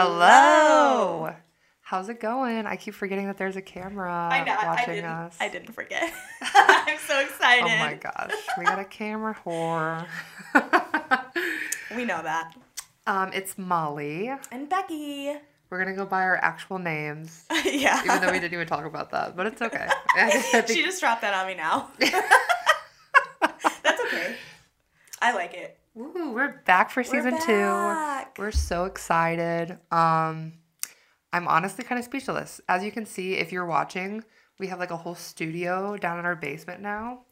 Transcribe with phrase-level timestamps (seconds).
[0.00, 1.34] Hello.
[1.80, 2.66] How's it going?
[2.66, 4.52] I keep forgetting that there's a camera I know.
[4.52, 5.10] I watching didn't.
[5.10, 5.36] us.
[5.40, 6.12] I didn't forget.
[6.40, 7.64] I'm so excited.
[7.64, 10.06] Oh my gosh, we got a camera whore.
[11.96, 12.54] We know that.
[13.08, 14.30] um, it's Molly.
[14.52, 15.34] And Becky.
[15.68, 18.00] We're gonna go by our actual names, yeah.
[18.04, 19.88] even though we didn't even talk about that, but it's okay.
[20.68, 21.88] She just dropped that on me now.
[23.40, 24.36] That's okay.
[25.20, 25.77] I like it.
[25.98, 28.40] Woo, we're back for season We're two.
[28.40, 29.72] We're so excited.
[29.90, 30.52] Um,
[31.32, 32.60] I'm honestly kind of speechless.
[32.68, 34.22] As you can see, if you're watching,
[34.60, 37.22] we have like a whole studio down in our basement now,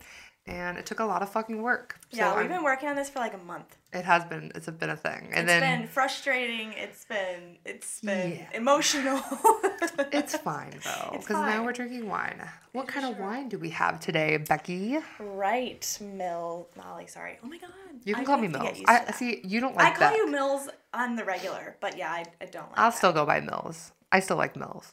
[0.46, 1.98] and it took a lot of fucking work.
[2.12, 3.76] So Yeah, we've I'm- been working on this for like a month.
[3.92, 4.52] It has been.
[4.54, 6.72] It's been a thing, and It's then been frustrating.
[6.74, 8.46] It's been it's been Yeah.
[8.52, 9.22] emotional.
[10.12, 12.40] it's fine though, because now we're drinking wine.
[12.72, 14.98] What kind of wine do we have today, Becky?
[15.18, 17.06] right, Mill Molly.
[17.06, 17.38] Sorry.
[17.42, 17.70] Oh my god.
[18.04, 18.78] You can I call me Mills.
[18.86, 19.40] I see.
[19.44, 19.94] You don't like.
[19.94, 20.16] I call that.
[20.16, 22.96] you Mills on the regular, but yeah, I, I don't like I'll that.
[22.98, 23.92] still go by Mills.
[24.12, 24.92] I still like Mills.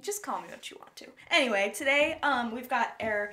[0.00, 1.06] Just call me what you want to.
[1.30, 3.32] Anyway, today um we've got our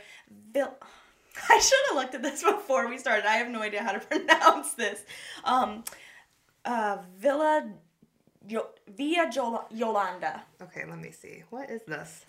[0.53, 0.77] Vil-
[1.49, 3.25] I should have looked at this before we started.
[3.25, 5.03] I have no idea how to pronounce this.
[5.43, 5.83] Um
[6.65, 7.69] uh Villa
[8.47, 10.43] Yo- Via Jol- Yolanda.
[10.61, 11.43] Okay, let me see.
[11.49, 12.25] What is this?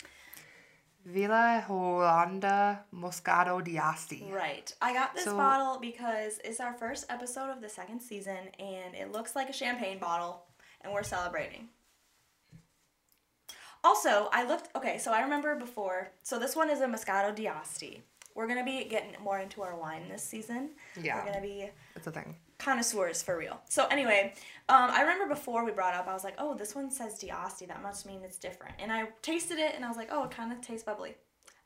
[1.05, 4.29] Villa Yolanda Moscato d'Asti.
[4.31, 4.73] Right.
[4.81, 8.95] I got this So- bottle because it's our first episode of the second season and
[8.95, 10.45] it looks like a champagne bottle
[10.81, 11.67] and we're celebrating.
[13.83, 16.11] Also, I looked okay, so I remember before.
[16.23, 18.01] So this one is a Moscato d'Asti.
[18.35, 20.71] We're going to be getting more into our wine this season.
[20.99, 21.17] Yeah.
[21.17, 22.35] We're going to be It's a thing.
[22.57, 23.61] connoisseurs for real.
[23.69, 24.33] So anyway,
[24.69, 27.67] um, I remember before we brought up, I was like, oh, this one says D'Asti.
[27.67, 28.73] That must mean it's different.
[28.79, 31.13] And I tasted it, and I was like, oh, it kind of tastes bubbly.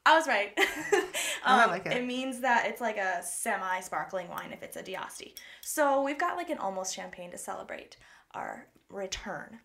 [0.05, 0.57] I was right.
[0.93, 1.03] um,
[1.45, 1.93] I like it.
[1.93, 5.35] It means that it's like a semi-sparkling wine if it's a D'Asti.
[5.61, 7.95] So we've got like an almost champagne to celebrate
[8.33, 9.59] our return.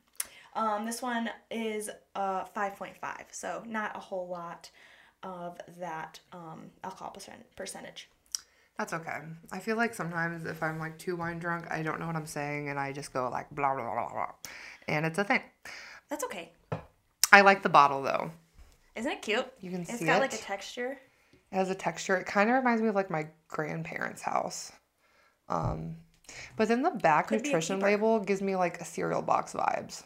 [0.54, 2.94] Um, this one is uh, 5.5,
[3.30, 4.70] so not a whole lot
[5.22, 8.08] of that um, alcohol percent- percentage.
[8.78, 9.18] That's okay.
[9.50, 12.26] I feel like sometimes if I'm like too wine drunk, I don't know what I'm
[12.26, 14.32] saying and I just go like blah blah blah blah.
[14.88, 15.42] And it's a thing.
[16.08, 16.52] That's okay.
[17.30, 18.30] I like the bottle though.
[18.96, 19.46] Isn't it cute?
[19.60, 20.98] You can It's see got It's got like a texture.
[21.52, 22.16] It has a texture.
[22.16, 24.72] It kind of reminds me of like my grandparents' house.
[25.48, 25.96] Um,
[26.56, 30.02] but then the back Could nutrition label gives me like a cereal box vibes.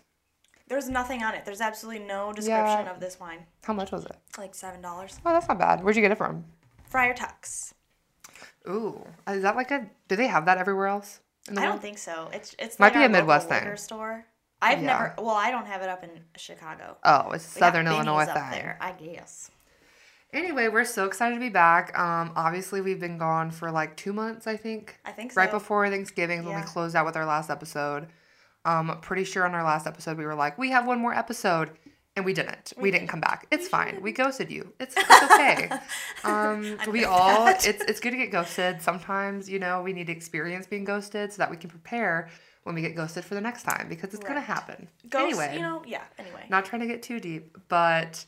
[0.68, 1.44] There's nothing on it.
[1.44, 2.90] There's absolutely no description Yeah.
[2.90, 3.46] of this wine.
[3.64, 4.16] How much was it?
[4.36, 5.18] Like seven dollars.
[5.24, 5.82] Oh, that's not bad.
[5.84, 6.44] Where'd you get it from?
[6.88, 7.74] Friar Tuck's.
[8.68, 9.86] Ooh, is that like a?
[10.08, 11.20] Do they have that everywhere else?
[11.48, 12.28] In the I don't think so.
[12.32, 13.76] It's it's Might like be a Midwest thing.
[13.76, 14.26] store.
[14.60, 14.86] I've Yeah.
[14.86, 15.14] never.
[15.18, 16.96] Well, I don't have it up in Chicago.
[17.04, 18.50] Oh, it's We Southern Illinois thing.
[18.50, 19.50] there, I guess.
[20.32, 21.96] Anyway, we're so excited to be back.
[21.96, 24.98] Um, obviously we've been gone for like two months, I think.
[25.04, 25.40] I think so.
[25.40, 28.08] Right before Thanksgiving is when we closed out with our last episode.
[28.66, 31.70] Um, pretty sure on our last episode we were like, we have one more episode,
[32.16, 32.72] and we didn't.
[32.76, 33.46] We, didn't come back.
[33.52, 34.00] It's fine.
[34.02, 34.72] We ghosted you.
[34.80, 35.70] It's, it's okay.
[36.24, 37.44] um, we all.
[37.44, 37.64] that.
[37.64, 38.82] It's it's good to get ghosted.
[38.82, 42.28] Sometimes you know we need to experience being ghosted so that we can prepare
[42.64, 44.88] when we get ghosted for the next time because it's gonna happen.
[45.08, 46.02] Ghost, anyway, you know, yeah.
[46.18, 48.24] Anyway, not trying to get too deep, but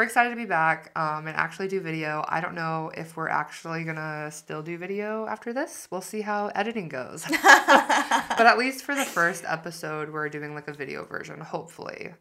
[0.00, 2.24] we're excited to be back um, and actually do video.
[2.26, 5.88] I don't know if we're actually gonna still do video after this.
[5.90, 7.26] We'll see how editing goes.
[7.28, 11.38] but at least for the first episode, we're doing like a video version.
[11.38, 12.14] Hopefully,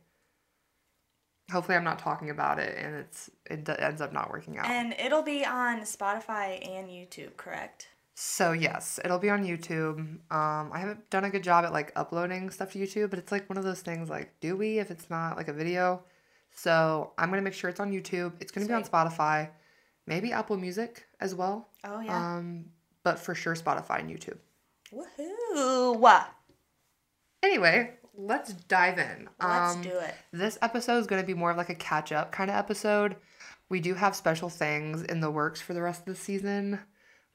[1.50, 4.66] hopefully I'm not talking about it and it's it d- ends up not working out.
[4.66, 7.88] and it'll be on Spotify and YouTube, correct?
[8.14, 10.00] So yes, it'll be on YouTube.
[10.00, 13.32] Um, I haven't done a good job at like uploading stuff to YouTube, but it's
[13.32, 14.10] like one of those things.
[14.10, 16.04] Like, do we if it's not like a video?
[16.62, 18.34] So I'm gonna make sure it's on YouTube.
[18.42, 19.50] It's gonna be on Spotify,
[20.06, 21.70] maybe Apple Music as well.
[21.86, 22.36] Oh yeah.
[22.36, 22.66] Um,
[23.04, 24.40] but for sure Spotify and YouTube.
[24.94, 26.26] Woohoo!
[27.42, 29.30] Anyway, let's dive in.
[29.42, 30.14] Let's Um, do it.
[30.34, 33.16] This episode is to be more of like a catch up kind of episode.
[33.70, 36.80] We do have special things in the works for the rest of the season,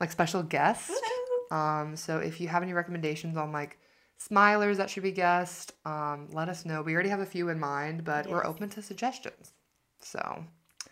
[0.00, 0.90] like special guests.
[0.90, 1.56] Woohoo.
[1.56, 3.78] Um, so if you have any recommendations on like
[4.18, 5.72] smilers that should be guessed.
[5.84, 6.82] um, let us know.
[6.82, 9.52] We already have a few in mind, but we're open to suggestions.
[10.00, 10.90] So, do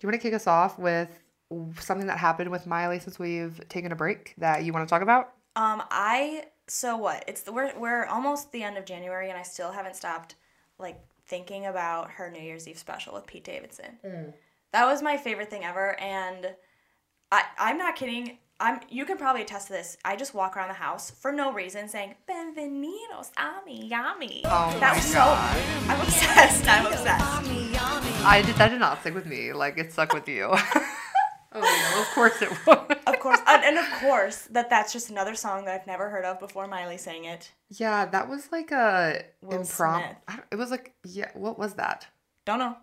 [0.00, 1.10] you want to kick us off with
[1.78, 5.02] something that happened with Miley since we've taken a break that you want to talk
[5.02, 5.32] about?
[5.54, 7.24] Um, I so what?
[7.26, 10.34] It's the we're we're almost the end of January, and I still haven't stopped
[10.78, 13.98] like thinking about her New Year's Eve special with Pete Davidson.
[14.72, 16.54] That was my favorite thing ever, and
[17.32, 18.38] I I'm not kidding.
[18.58, 19.98] I'm you can probably attest to this.
[20.04, 24.92] I just walk around the house for no reason saying "Benvenidos a Miami." Oh that
[24.92, 25.56] my was God.
[25.56, 25.92] so.
[25.92, 26.66] I'm obsessed.
[26.68, 28.24] I'm obsessed.
[28.24, 29.52] I did that did not stick with me.
[29.52, 30.44] Like it stuck with you.
[31.52, 32.98] oh no, of course it would.
[33.06, 36.24] Of course, and, and of course that that's just another song that I've never heard
[36.24, 36.66] of before.
[36.66, 37.52] Miley sang it.
[37.70, 39.98] Yeah, that was like a Will improv.
[40.02, 40.16] Smith.
[40.28, 41.30] I don't- It was like yeah.
[41.34, 42.06] What was that?
[42.46, 42.76] Don't know.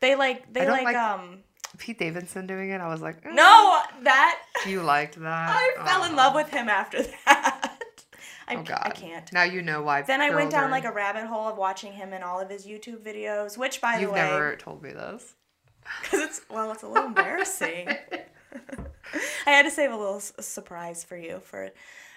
[0.00, 1.42] They like they like, like- um.
[1.78, 2.80] Pete Davidson doing it.
[2.80, 5.50] I was like, mm, No, that You liked that.
[5.50, 7.82] I fell in love with him after that.
[8.48, 8.82] I, Oh God.
[8.84, 9.32] I can't.
[9.32, 10.02] Now you know why.
[10.02, 12.66] Then I went down like a rabbit hole of watching him in all of his
[12.66, 15.34] YouTube videos, which by You've the way, never told me this.
[16.02, 17.88] because it's well, it's a little embarrassing.
[19.46, 21.70] I had to save a little s- surprise for you for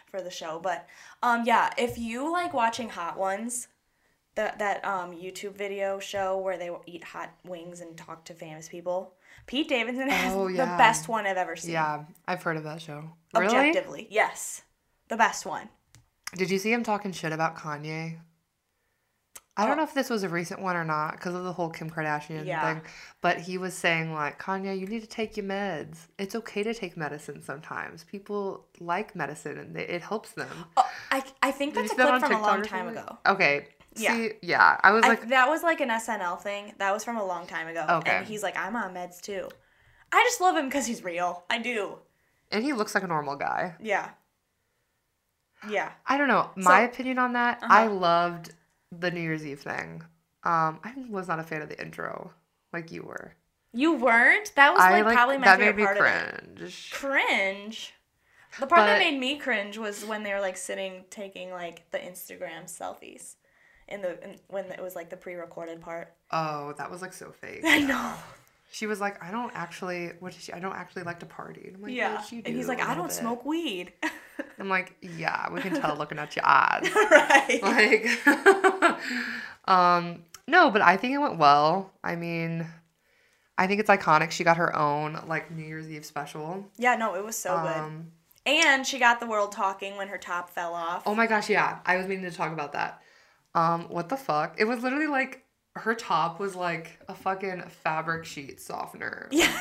[0.10, 0.88] for the show, but
[1.24, 3.68] um, yeah, if you like watching Hot Ones,
[4.36, 8.68] that that um YouTube video show where they eat hot wings and talk to famous
[8.70, 9.14] people,
[9.46, 11.72] Pete Davidson has Oh, the best one I've ever seen.
[11.72, 13.12] Yeah, I've heard of that show.
[13.34, 13.46] Really?
[13.48, 14.62] objectively, yes,
[15.10, 15.70] the best one.
[16.36, 18.18] Did you see him talking shit about Kanye?
[19.56, 19.68] I Oh.
[19.68, 21.88] don't know if this was a recent one or not because of the whole Kim
[21.90, 22.74] Kardashian Yeah.
[22.74, 22.82] thing,
[23.22, 26.08] but he was saying like Kanye, you need to take your meds.
[26.18, 28.04] It's okay to take medicine sometimes.
[28.04, 30.50] People like medicine and they, it helps them.
[30.76, 33.20] Oh, I I think that's a that clip from a long time ago.
[33.28, 33.68] Okay.
[33.96, 34.14] Yeah.
[34.16, 36.74] See, yeah, I was I, like, that was like an SNL thing.
[36.80, 37.86] That was from a long time ago.
[37.88, 38.12] Okay.
[38.12, 39.48] And he's like, I'm on meds too.
[40.12, 41.44] I just love him because he's real.
[41.50, 41.98] I do.
[42.52, 43.76] and he looks like a normal guy.
[43.80, 44.10] Yeah.
[45.70, 45.92] Yeah.
[46.06, 46.50] I don't know.
[46.56, 47.74] My So- opinion on that, Uh-huh.
[47.74, 48.54] I loved
[48.92, 50.04] the New Year's Eve thing.
[50.44, 52.32] Um, I was not a fan of the intro,
[52.74, 53.34] like you were.
[53.72, 54.54] You weren't?
[54.56, 56.56] That was I like, probably my that favorite made me part of it.
[56.58, 56.92] cringe.
[56.94, 57.94] Cringe.
[58.60, 61.98] The part that made me cringe was when they were like sitting taking like the
[61.98, 63.36] Instagram selfies.
[63.88, 66.14] In the in, when it was like the pre-recorded part.
[66.32, 67.62] Oh, that was like so fake.
[67.66, 68.14] I know.
[68.72, 70.12] She was like, I don't actually.
[70.20, 70.52] What she?
[70.52, 71.66] I don't actually like to party.
[71.68, 72.14] And I'm like, Yeah.
[72.14, 73.94] "Yes, you And he's like, I don't bit." smoke weed.
[74.60, 76.90] I'm like, yeah, we can tell looking at your eyes.
[77.12, 77.60] right.
[77.62, 79.00] like,
[79.68, 81.92] um, no, but I think it went well.
[82.04, 82.66] I mean,
[83.58, 84.32] I think it's iconic.
[84.32, 86.66] She got her own like New Year's Eve special.
[86.78, 87.78] Yeah, no, it was so good.
[87.78, 88.08] Um,
[88.46, 91.04] And she got the world talking when her top fell off.
[91.06, 91.80] Oh my gosh, yeah.
[91.86, 93.02] I was meaning to talk about that.
[93.56, 94.56] Um, what the fuck?
[94.58, 95.44] It was literally like
[95.76, 99.30] her top was like a fucking fabric sheet softener.
[99.32, 99.60] Yeah.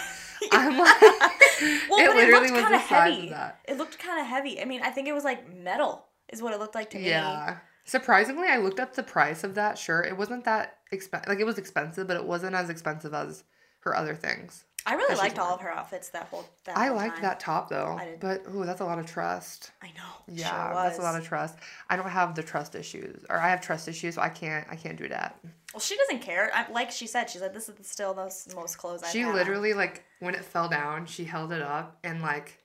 [0.51, 1.01] I'm like,
[1.89, 3.23] well, it literally it was looked the kind of size heavy.
[3.27, 3.61] of that.
[3.69, 4.61] It looked kind of heavy.
[4.61, 7.09] I mean, I think it was like metal, is what it looked like to me.
[7.09, 7.59] Yeah.
[7.85, 10.07] Surprisingly, I looked up the price of that shirt.
[10.07, 11.29] It wasn't that expensive.
[11.29, 13.45] Like it was expensive, but it wasn't as expensive as
[13.81, 14.65] her other things.
[14.85, 16.45] I really liked all of her outfits that whole.
[16.65, 17.23] That I whole liked time.
[17.23, 18.21] that top though, I did.
[18.21, 19.71] but ooh, that's a lot of trust.
[19.83, 20.03] I know.
[20.29, 21.57] Yeah, sure that's a lot of trust.
[21.89, 24.67] I don't have the trust issues, or I have trust issues, so I can't.
[24.71, 25.39] I can't do that.
[25.73, 26.51] Well, she doesn't care.
[26.53, 28.25] I, like she said, she said this is still the
[28.55, 31.99] most clothes I've She had literally like when it fell down, she held it up
[32.05, 32.59] and like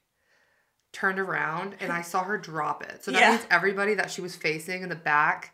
[0.93, 3.03] turned around and I saw her drop it.
[3.03, 3.31] So that Yeah.
[3.31, 5.53] means everybody that she was facing in the back,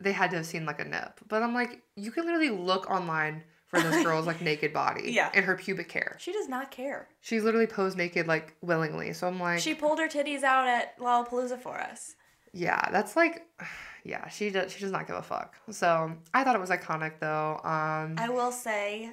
[0.00, 1.20] they had to have seen like a nip.
[1.28, 5.30] But I'm like, you can literally look online for this girl's like naked body Yeah.
[5.34, 6.16] and her pubic hair.
[6.20, 7.08] She does not care.
[7.20, 9.12] She literally posed naked like willingly.
[9.12, 12.14] So I'm like, She pulled her titties out at Lollapalooza for us.
[12.52, 13.46] yeah, that's like,
[14.04, 14.72] yeah, she does.
[14.72, 15.56] She does not give a fuck.
[15.70, 17.60] So I thought it was iconic though.
[17.64, 19.12] Um, I will say,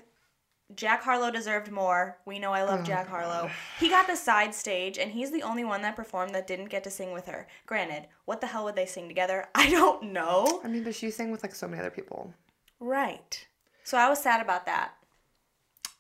[0.74, 2.18] Jack Harlow deserved more.
[2.26, 3.50] We know I love Oh, Jack Harlow.
[3.80, 6.84] He got the side stage, and he's the only one that performed that didn't get
[6.86, 7.48] to sing with her.
[7.66, 9.48] Granted, what the hell would they sing together?
[9.56, 10.62] I don't know.
[10.64, 12.34] I mean, but she sang with like so many other people.
[12.80, 13.48] Right.
[13.92, 14.94] So I was sad about that.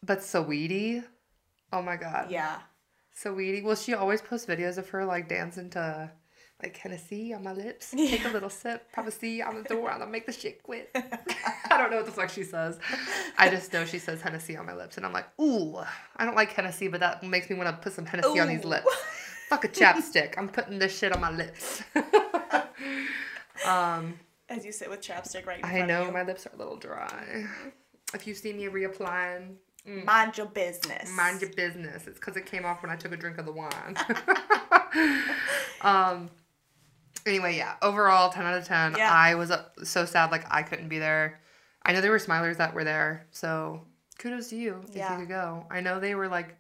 [0.02, 1.04] But Saweetie,
[1.74, 2.32] oh my god.
[2.32, 2.60] Yeah.
[3.14, 6.10] Saweetie, well, she always posts videos of her like dancing to
[6.64, 7.92] like Hennessy on my lips.
[7.92, 10.90] Take a little sip, C on the door, and I'll make the shit quit.
[10.96, 12.80] I don't know what the fuck she says.
[13.38, 15.76] I just know she says Hennessy on my lips, and I'm like, ooh,
[16.16, 18.64] I don't like Hennessy, but that makes me want to put some Hennessy on these
[18.64, 18.88] lips.
[19.50, 20.36] Fuck a chapstick.
[20.38, 21.84] I'm putting this shit on my lips.
[23.68, 27.48] um, As you sit with chapstick right I know my lips are a little dry.
[28.14, 29.56] If you see me reapplying,
[29.88, 31.10] mm, Mind your business.
[31.16, 32.08] Mind your business.
[32.08, 33.96] It's because it came off when I took a drink of the wine.
[35.82, 36.30] um.
[37.26, 37.76] Anyway, yeah.
[37.82, 38.96] Overall, ten out of ten.
[38.98, 39.12] Yeah.
[39.12, 41.40] I was uh, so sad, like I couldn't be there.
[41.84, 43.82] I know there were Smilers that were there, so
[44.18, 45.14] kudos to you if Yeah.
[45.14, 45.66] you could go.
[45.70, 46.56] I know they were like,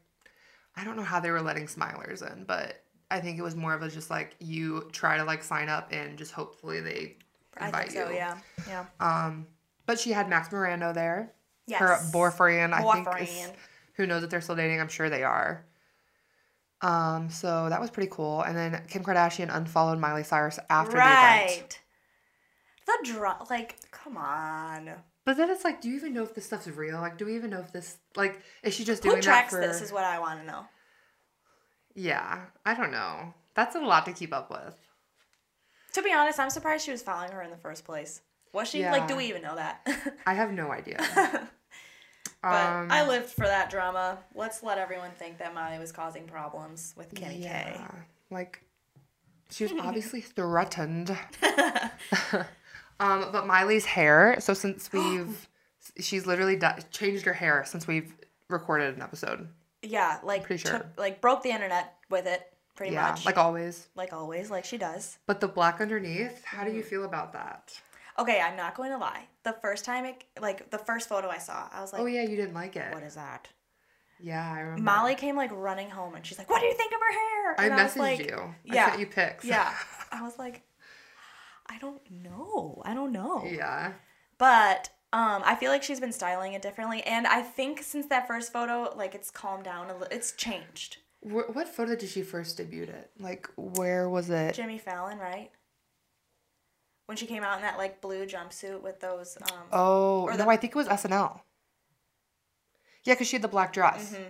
[0.76, 3.74] I don't know how they were letting Smilers in, but I think it was more
[3.74, 7.18] of a just like you try to like sign up and just hopefully they
[7.58, 8.16] I invite think so, you.
[8.16, 8.38] yeah.
[8.68, 8.86] Yeah.
[9.00, 9.48] Um,
[9.88, 11.34] but she had Maxx Morando there.
[11.68, 11.80] Yes.
[11.80, 13.52] Her boyfriend, I think, is,
[13.94, 14.82] who knows if they're still dating.
[14.82, 15.66] I'm sure they are.
[16.82, 18.42] Um, so that was pretty cool.
[18.42, 21.08] And then Kim Kardashian unfollowed Miley Cyrus after the event.
[21.08, 21.80] right.
[22.88, 24.92] The draw, like, come on.
[25.24, 27.00] But then it's like, do you even know if this stuff's real?
[27.00, 29.32] Like, do we even know if this, like, is she just Who doing that Who
[29.32, 29.62] tracks for?
[29.62, 30.66] this is what I want to know.
[31.94, 33.34] yeah, I don't know.
[33.54, 34.76] That's a lot to keep up with.
[35.94, 38.22] To be honest, I'm surprised she was following her in the first place.
[38.54, 38.82] Was she?
[38.82, 38.92] Yeah.
[38.92, 39.88] Like, do we even know that?
[40.26, 40.98] I have no idea.
[41.16, 41.50] but
[42.44, 44.20] um, I lived for that drama.
[44.36, 47.64] Let's let everyone think that Miley was causing problems with Kim yeah.
[47.64, 47.82] K.
[48.30, 48.62] Like,
[49.50, 51.18] she was obviously threatened.
[53.00, 54.38] um, but Miley's hair.
[54.40, 55.48] So since we've,
[56.00, 56.60] she's literally
[56.92, 58.14] changed her hair since we've
[58.50, 59.48] recorded an episode.
[59.82, 60.86] Yeah, like pretty sure.
[60.96, 62.44] like broke the internet with it
[62.76, 63.26] pretty yeah, much.
[63.26, 63.88] Like always.
[63.96, 65.18] Like always, like she does.
[65.26, 66.44] But the black underneath.
[66.46, 66.86] How do you mm.
[66.86, 67.80] feel about that?
[68.20, 69.28] Okay, I'm not going to lie.
[69.44, 72.06] The first time it, like, the first photo I saw, I was oh, like, oh,
[72.08, 72.94] yeah, you didn't like it.
[72.94, 73.48] What is that?
[74.24, 74.84] Yeah, I remember.
[74.84, 77.56] Molly came like running home and she's like, What do you think of her hair?
[77.58, 78.56] And I, I messaged like, you.
[78.64, 78.86] Yeah.
[78.86, 79.46] I sent you pics.
[79.46, 79.74] yeah.
[80.12, 80.62] I was like,
[81.68, 82.82] I don't know.
[82.86, 83.44] I don't know.
[83.46, 83.94] Yeah.
[84.38, 88.28] But um, I feel like she's been styling it differently, and I think since that
[88.28, 90.08] first photo, like it's calmed down a little.
[90.10, 90.98] It's changed.
[91.22, 93.12] What photo did she first debut it?
[93.20, 94.56] Like where was it?
[94.56, 95.52] Jimmy Fallon, right?
[97.06, 99.38] when she came out in that like blue jumpsuit with those.
[99.42, 100.48] Um, oh no, the...
[100.48, 101.42] I think it was SNL.
[103.04, 104.14] Yeah, because she had the black dress.
[104.14, 104.24] Mm-hmm.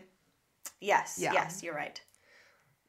[0.79, 1.33] Yes, yeah.
[1.33, 1.99] yes, you're right.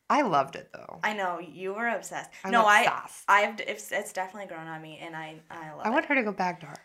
[0.08, 1.00] I loved it though.
[1.02, 2.30] I know you were obsessed.
[2.44, 3.24] I'm no, obsessed.
[3.28, 5.86] I, I've it's, it's definitely grown on me, and I I love.
[5.86, 6.80] I want her to go back dark.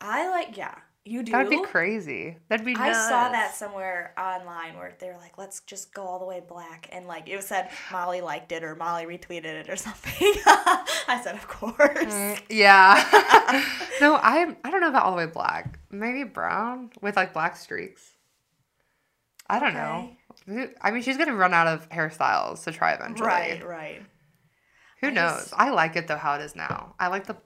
[0.00, 0.76] I like yeah.
[1.04, 1.32] You do?
[1.32, 2.36] That'd be crazy.
[2.48, 2.74] That'd be.
[2.74, 2.98] Nuts.
[2.98, 6.42] I saw that somewhere online where they were like, "Let's just go all the way
[6.46, 10.12] black," and like it said Molly liked it or Molly retweeted it or something.
[10.46, 13.02] I said, "Of course." Mm, yeah.
[14.02, 15.78] no, I I don't know about all the way black.
[15.90, 18.12] Maybe brown with like black streaks.
[19.48, 20.18] I don't okay.
[20.48, 20.68] know.
[20.82, 23.26] I mean, she's gonna run out of hairstyles to try eventually.
[23.26, 23.66] Right.
[23.66, 24.02] Right.
[25.00, 25.40] Who I knows?
[25.40, 25.54] Just...
[25.56, 26.94] I like it though how it is now.
[27.00, 27.36] I like the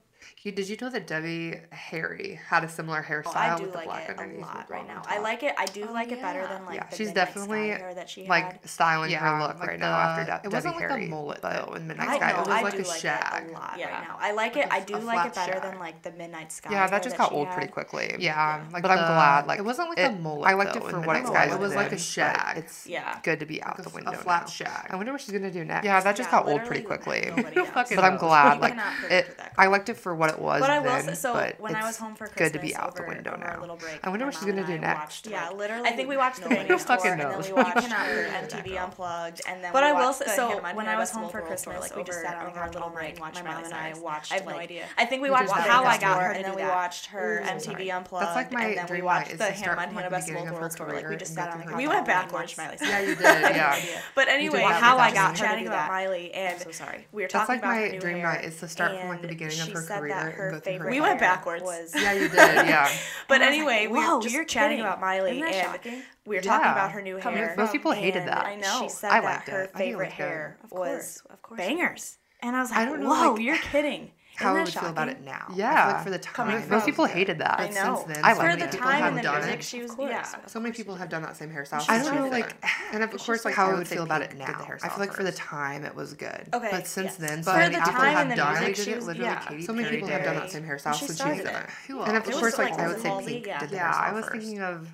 [0.44, 3.86] did you know that Debbie Harry had a similar oh, hairstyle oh, with the like
[3.86, 4.44] black underneath?
[4.44, 5.00] A lot right now.
[5.06, 5.54] I like it.
[5.56, 6.16] I do oh, like yeah.
[6.16, 6.74] it better than like.
[6.74, 10.30] Yeah, she's definitely that she like styling yeah, her look like right the, now after
[10.30, 12.32] De- it wasn't Harry, like a mullet though in Midnight Sky.
[12.32, 13.48] Know, it was I like a like shag.
[13.48, 13.86] A lot yeah.
[13.86, 14.16] right now.
[14.20, 14.68] I like, like it.
[14.68, 15.62] A, I do like it better shag.
[15.62, 16.72] than like the Midnight Sky.
[16.72, 18.14] Yeah, that just got old pretty quickly.
[18.18, 19.46] Yeah, like but I'm glad.
[19.46, 20.46] Like it wasn't like a mullet.
[20.46, 21.54] I liked it for what it was.
[21.54, 22.58] It was like a shag.
[22.58, 24.12] It's yeah good to be out the window.
[24.12, 24.88] A flat shag.
[24.90, 25.86] I wonder what she's gonna do next.
[25.86, 27.32] Yeah, that just got old pretty quickly.
[27.34, 28.60] But I'm glad.
[28.60, 28.76] Like
[29.08, 29.40] it.
[29.56, 30.60] I liked it for what it was.
[30.60, 32.74] But I will then, say, so when I was home for Christmas, good to be
[32.74, 33.76] out over, the window now.
[34.02, 35.26] I wonder what she's gonna do next.
[35.26, 35.88] Yeah, literally.
[35.88, 39.72] I think we watched the movie Store, and then we watched MTV Unplugged, and then.
[39.72, 42.36] But I will say, so when I was home for Christmas, like we just sat
[42.36, 43.18] on our little break.
[43.20, 44.32] My mom and I watched.
[44.32, 44.86] I have no idea.
[44.98, 48.26] I think we watched How I Got Her, and then we watched her MTV Unplugged.
[48.26, 50.92] That's like my And then we watched the Hannah Montana Basketball World story.
[50.94, 51.76] Like we just sat on the.
[51.76, 52.76] We went backwards, Miley.
[52.82, 53.20] Yeah, you did.
[53.20, 53.74] Yeah.
[54.14, 57.06] But anyway, How I Got Her, chatting about Miley, and so sorry.
[57.12, 59.72] We were talking about my dream night is to start from like the beginning of
[59.72, 60.90] her career that her favorite.
[60.90, 61.62] We went backwards.
[61.62, 61.94] Was...
[61.94, 62.34] Yeah, you did.
[62.34, 62.90] yeah.
[63.28, 66.02] but anyway, like, we were just chatting about Miley and shocking?
[66.26, 66.72] we were talking yeah.
[66.72, 67.54] about her new Coming hair.
[67.56, 68.46] Most people hated that.
[68.46, 68.80] I know.
[68.82, 69.76] She said I that her it.
[69.76, 71.60] favorite hair was of course.
[71.60, 72.16] Bangerz.
[72.40, 74.10] And I was like, I don't know, whoa, like, you're kidding.
[74.34, 75.46] Isn't how would feel about it now?
[75.54, 77.60] Yeah, like for the time, most people hated that.
[77.60, 78.02] I know.
[78.04, 80.24] Since then, I for the time have done music, she was yeah.
[80.46, 81.84] So many people have done that same hairstyle.
[81.88, 82.56] I don't know, like,
[82.92, 84.66] and of course, like how I would feel about it now.
[84.82, 86.48] I feel like for the time it was good.
[86.52, 89.16] Okay, but since then, so many people have done it.
[89.16, 91.70] Yeah, so many people have done that same hairstyle since she's done it.
[91.88, 94.88] And of course, like I would say, Pink did the Yeah, I was thinking of.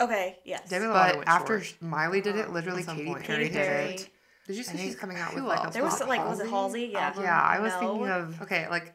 [0.00, 0.38] Okay.
[0.44, 0.68] Yes.
[0.68, 2.94] Demi but after Miley did it, literally uh-huh.
[2.94, 4.08] Katy Perry did it.
[4.48, 5.68] Did you say she's coming out with like else?
[5.68, 6.30] a There was like Halsey?
[6.30, 6.90] was it Halsey?
[6.90, 7.12] Yeah.
[7.20, 7.80] Yeah, I was no.
[7.80, 8.94] thinking of okay, like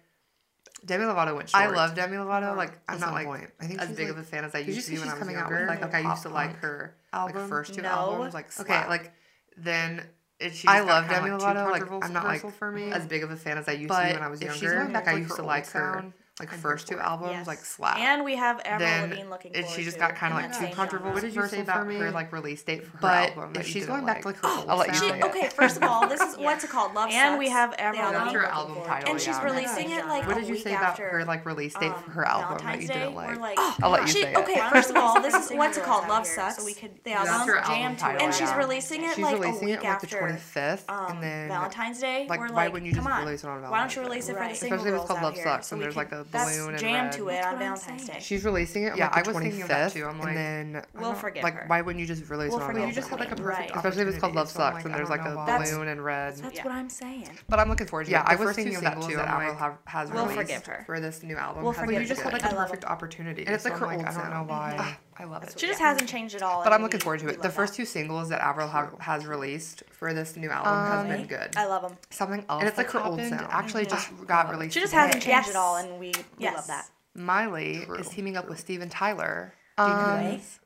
[0.83, 1.63] Demi Lovato went short.
[1.63, 2.47] I love Demi Lovato.
[2.47, 2.55] Uh-huh.
[2.55, 3.51] Like I'm not like point.
[3.61, 5.13] I think as big like, of a fan as I used to be when I
[5.13, 5.67] was younger.
[5.67, 7.37] Like, like, I used to like her album?
[7.37, 7.89] like first two no.
[7.89, 8.33] albums.
[8.33, 8.67] Like slap.
[8.67, 9.13] okay, like
[9.57, 10.03] then
[10.51, 11.69] she I love Demi Lovato.
[11.69, 12.91] Like I'm not like for me.
[12.91, 14.57] as big of a fan as I used but to be when I was younger.
[14.57, 17.47] She's back, I used to like her like first two albums yes.
[17.47, 17.99] like slap.
[17.99, 19.55] And we have Avril then Lavigne looking.
[19.55, 22.11] And she just got kind of like too comfortable What did you say about her
[22.11, 23.53] like release date for her album.
[23.53, 25.83] But she's going back like, to like oh, I'll let you she, Okay, first of
[25.83, 26.45] all, this is yeah.
[26.45, 26.95] what's it called?
[26.95, 27.11] Love.
[27.11, 27.39] And Sucks.
[27.39, 28.33] we have Avril Lavigne.
[28.33, 29.11] Her album title.
[29.11, 29.99] And she's releasing yeah.
[29.99, 30.25] it like.
[30.25, 32.87] What did you say about her like release date for her album that um, you
[32.87, 33.59] didn't like?
[33.83, 34.33] I'll let you say.
[34.33, 36.07] Okay, first of all, this is what's it called?
[36.07, 36.57] Love Sux.
[36.57, 38.21] So we could the album jam to it.
[38.23, 42.25] And she's releasing it like a week after the 25th, and um, then Valentine's Day.
[42.27, 43.71] Like why wouldn't you just release it on Valentine's?
[43.71, 44.95] Why don't you release it for the single out here?
[44.95, 47.29] Especially if it's called Love Sux, and there's like a the That's balloon jam to
[47.29, 48.17] it on Valentine's Day.
[48.19, 48.91] She's releasing it.
[48.91, 50.05] On yeah, like I was thinking of that too.
[50.05, 51.43] I'm like, and then we'll uh, forget.
[51.43, 51.65] Like, her.
[51.67, 52.63] why wouldn't you just release we'll it?
[52.63, 53.71] On you just had like a perfect, right.
[53.75, 56.35] especially if it's called Love so Sucks like, and there's like a balloon and red.
[56.35, 56.63] That's yeah.
[56.63, 57.29] what I'm saying.
[57.49, 58.11] But I'm looking forward to.
[58.11, 59.15] Yeah, I was thinking of that too.
[59.15, 61.63] That have has released for this new album.
[61.63, 63.45] We'll forgive You just had like a perfect opportunity.
[63.45, 64.03] And it's like her old.
[64.03, 64.75] I don't know why.
[64.79, 64.97] Ah.
[65.17, 65.55] I love it.
[65.57, 66.63] She just hasn't changed at all.
[66.63, 67.41] But I'm looking forward to it.
[67.41, 67.77] The first that.
[67.77, 71.55] two singles that Avril ha- has released for this new album has been good.
[71.55, 71.97] I love them.
[72.09, 73.51] Something else and it's like her old happened sound.
[73.51, 74.73] actually just got released.
[74.73, 75.01] She just today.
[75.01, 75.49] hasn't changed Yes.
[75.49, 76.55] at all, and we, we Yes.
[76.55, 76.89] love that.
[77.15, 79.53] Miley True, is teaming up with Steven Tyler.
[79.77, 79.89] Um,
[80.31, 80.59] because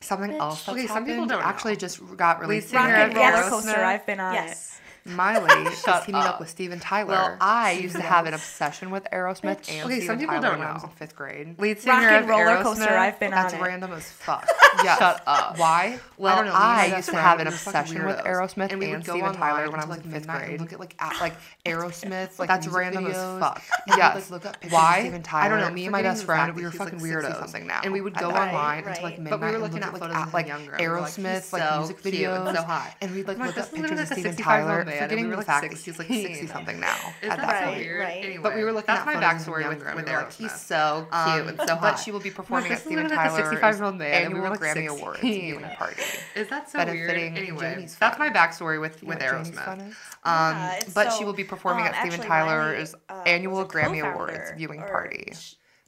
[0.00, 0.68] something else.
[0.68, 1.44] Okay, some people happened don't know.
[1.46, 2.72] actually just got released.
[2.72, 3.66] Rock in and roller roller coaster.
[3.72, 3.84] coaster.
[3.84, 4.80] I've been on Yes.
[5.16, 6.34] Miley she's teaming up.
[6.34, 6.40] up.
[6.40, 7.08] with Steven Tyler.
[7.08, 10.56] Well, I used to have an obsession with Aerosmith and okay, Steven some people Tyler
[10.56, 10.80] don't know.
[10.84, 11.58] in fifth grade.
[11.58, 12.88] Lead singer Rocky of roller Aerosmith, coaster.
[12.90, 13.96] I've been That's on random it.
[13.96, 14.48] as fuck.
[14.84, 14.98] yes.
[14.98, 15.58] Shut up.
[15.58, 15.98] Why?
[16.16, 19.70] Well, I, know, I used to have an obsession with Aerosmith and, and Steven Tyler
[19.70, 20.60] when I was like, in fifth grade.
[20.60, 21.34] Look at like at, like
[21.66, 22.38] Aerosmith.
[22.38, 23.62] Like that's random as fuck.
[23.86, 24.30] Yes.
[24.30, 25.00] Look up Why?
[25.00, 25.44] Steven Tyler.
[25.44, 25.74] I don't know.
[25.74, 27.38] Me and my best friend, we were fucking weirdos.
[27.38, 27.80] Something now.
[27.82, 29.40] And we would go online until like midnight.
[29.40, 29.92] But we were looking at
[30.32, 32.94] like Aerosmith, like music videos, so hot.
[33.00, 35.70] And we'd like look up pictures of Steven Tyler forgetting we were the like fact
[35.70, 35.94] 16.
[35.94, 36.96] that he's like sixty something now.
[37.22, 37.90] Isn't at that, that point.
[37.90, 38.24] Right.
[38.24, 40.32] Anyway, but we were looking at my backstory with, with we Eric.
[40.32, 41.80] He's so um, cute um, and so hot.
[41.80, 44.40] But she will be performing at Steven Tyler's annual sixty-five year old man, and we
[44.40, 44.88] were like Grammy 16.
[44.90, 46.02] Awards viewing party.
[46.34, 47.10] Is that so weird?
[47.10, 49.94] Anyway, that's my backstory with with Aerosmith.
[50.24, 52.94] Um, but she will be performing at Steven Tyler's
[53.26, 55.32] annual Grammy Awards viewing party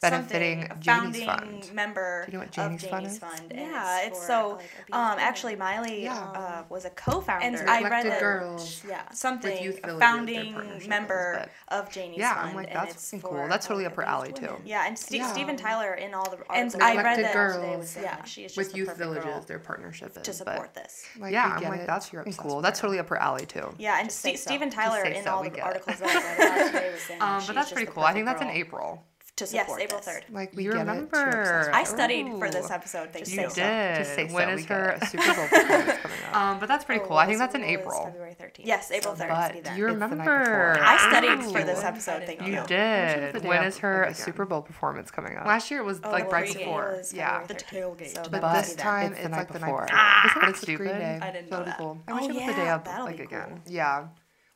[0.02, 1.70] benefiting founding fund.
[1.72, 6.02] member you know what of Janie's fund, fund yeah, it's, so like, um, actually Miley
[6.04, 6.18] yeah.
[6.18, 7.44] uh, was a co-founder.
[7.44, 10.56] And I read it, yeah, something a founding
[10.88, 12.44] member of Janie's yeah, fund.
[12.44, 13.46] Yeah, I'm like that's cool.
[13.48, 14.56] That's totally up her alley too.
[14.64, 15.32] Yeah, and St- yeah.
[15.32, 18.96] Steven Tyler in all the and I read that girls, yeah, she is with Youth
[18.96, 21.04] Villages their partnership is to support this.
[21.28, 22.60] yeah, I'm like that's cool.
[22.60, 23.72] That's totally up her alley too.
[23.78, 27.42] Yeah, and Steven Tyler in all the articles that I read today was saying, um,
[27.46, 28.02] but that's pretty cool.
[28.02, 29.04] I think that's in April
[29.36, 30.24] to support yes, April third.
[30.30, 31.70] Like we you get remember.
[31.72, 32.38] I studied Ooh.
[32.38, 33.12] for this episode.
[33.12, 33.42] Thank you.
[33.42, 33.54] You so.
[33.54, 33.96] did.
[33.96, 34.54] Just say when so.
[34.54, 36.36] is her Super Bowl coming up?
[36.36, 37.16] Um, but that's pretty oh, cool.
[37.16, 38.04] I think that's in April.
[38.04, 38.68] February thirteenth.
[38.68, 39.28] Yes, April third.
[39.30, 40.78] But do you remember?
[40.80, 41.50] I studied Ooh.
[41.50, 42.24] for this episode.
[42.24, 42.54] Thank you.
[42.54, 43.42] You did.
[43.44, 45.46] When is her Super Bowl performance coming up?
[45.46, 47.02] Last year it was oh, like right before.
[47.14, 48.30] Yeah, the tailgate.
[48.30, 49.86] But this time it's, like the night before.
[49.90, 50.42] Ah!
[50.42, 50.90] Isn't stupid?
[50.90, 51.80] I didn't know that.
[51.80, 53.62] Oh, I wish it was the day of like again.
[53.66, 54.08] Yeah.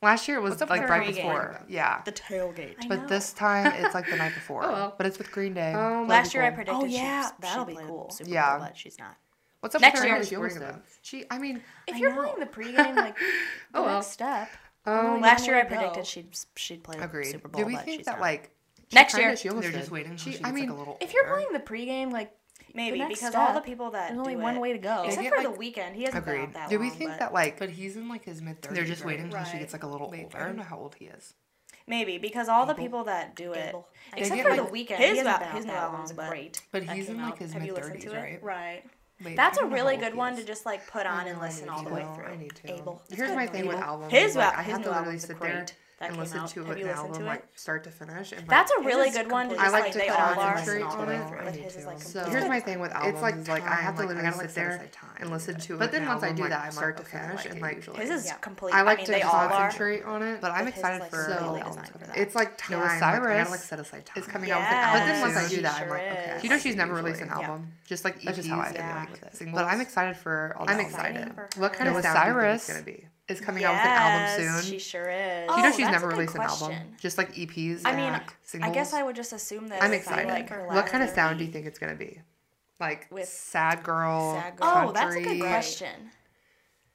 [0.06, 1.60] Last year it was like right before.
[1.68, 2.00] Yeah.
[2.04, 2.88] The tailgate.
[2.88, 4.62] But this time it's like the night before.
[4.62, 4.94] oh, well.
[4.96, 5.72] But it's with Green Day.
[5.72, 6.44] Um, last year.
[6.44, 6.80] I predicted.
[6.80, 8.10] Oh yeah, that'll be cool.
[8.12, 9.16] Super yeah, cool, but she's not.
[9.58, 10.16] What's up next with year?
[10.16, 10.80] Is Winston.
[11.02, 11.24] She.
[11.28, 12.22] I mean, if I you're know.
[12.22, 13.16] playing the pregame, like
[13.74, 14.48] oh, next step.
[14.84, 17.62] Um, last year I predicted she'd she'd play the Super Bowl.
[17.62, 18.52] Do we think that like
[18.92, 20.16] next year she almost they're just waiting?
[20.18, 20.38] She.
[20.44, 22.30] I mean, if you're playing the pregame, like
[22.76, 25.04] Maybe because step, all the people that there's only one it, way to go.
[25.04, 26.38] Except for like, the Weeknd, he hasn't agreed.
[26.38, 27.58] been out that Do we long, think but, that like?
[27.58, 28.76] But he's in like his mid thirties.
[28.76, 29.08] They're just right?
[29.08, 29.48] waiting until right.
[29.48, 30.38] she gets like a little Wait, older.
[30.38, 31.34] I don't know how old he is.
[31.88, 32.74] Maybe because all Able.
[32.74, 33.88] the people that do it, Able.
[34.16, 36.60] except for like, the Weeknd, his, his, his new album's great.
[36.70, 38.42] But he's in like his mid thirties, right?
[38.42, 38.82] Right.
[39.24, 41.88] Wait, That's a really good one to just like put on and listen all the
[41.88, 42.26] way through.
[42.26, 42.74] I need to.
[42.74, 43.02] Able.
[43.10, 44.12] Here's my thing with albums.
[44.12, 45.64] His like, I have to literally sit there
[45.98, 46.48] that and listen out.
[46.48, 48.32] to Have an album to like start to finish.
[48.32, 49.48] And, like, That's a really good one.
[49.48, 52.00] To just, I like, like to put commentary on it.
[52.00, 54.90] So here's my thing with albums: it's like, like I have to literally sit there
[55.18, 55.78] and listen to it.
[55.78, 58.74] But then once I do that, I start to finish and like This is complete.
[58.74, 62.78] I like to concentrate on it, but I'm excited for the it's like time.
[62.78, 64.14] Noah Cyrus like, set aside time.
[64.16, 66.40] It's coming out with an album, but then once I do that, I'm like, okay.
[66.42, 67.72] You know, she's never released an album.
[67.86, 69.52] Just like that's just how I feel.
[69.52, 70.56] But I'm excited for.
[70.58, 71.32] I'm excited.
[71.56, 73.06] What kind of sound is gonna be?
[73.28, 74.72] is coming yes, out with an album soon.
[74.72, 75.50] She sure is.
[75.50, 76.68] You know oh, she's never released question.
[76.68, 76.96] an album.
[77.00, 77.82] Just like EPs.
[77.84, 79.82] I mean, like I guess I would just assume that.
[79.82, 80.28] I'm excited.
[80.28, 82.20] Like what kind of sound do you think it's gonna be?
[82.78, 84.34] Like with sad girl.
[84.34, 84.88] Sad girl.
[84.88, 86.10] Oh, that's a good question.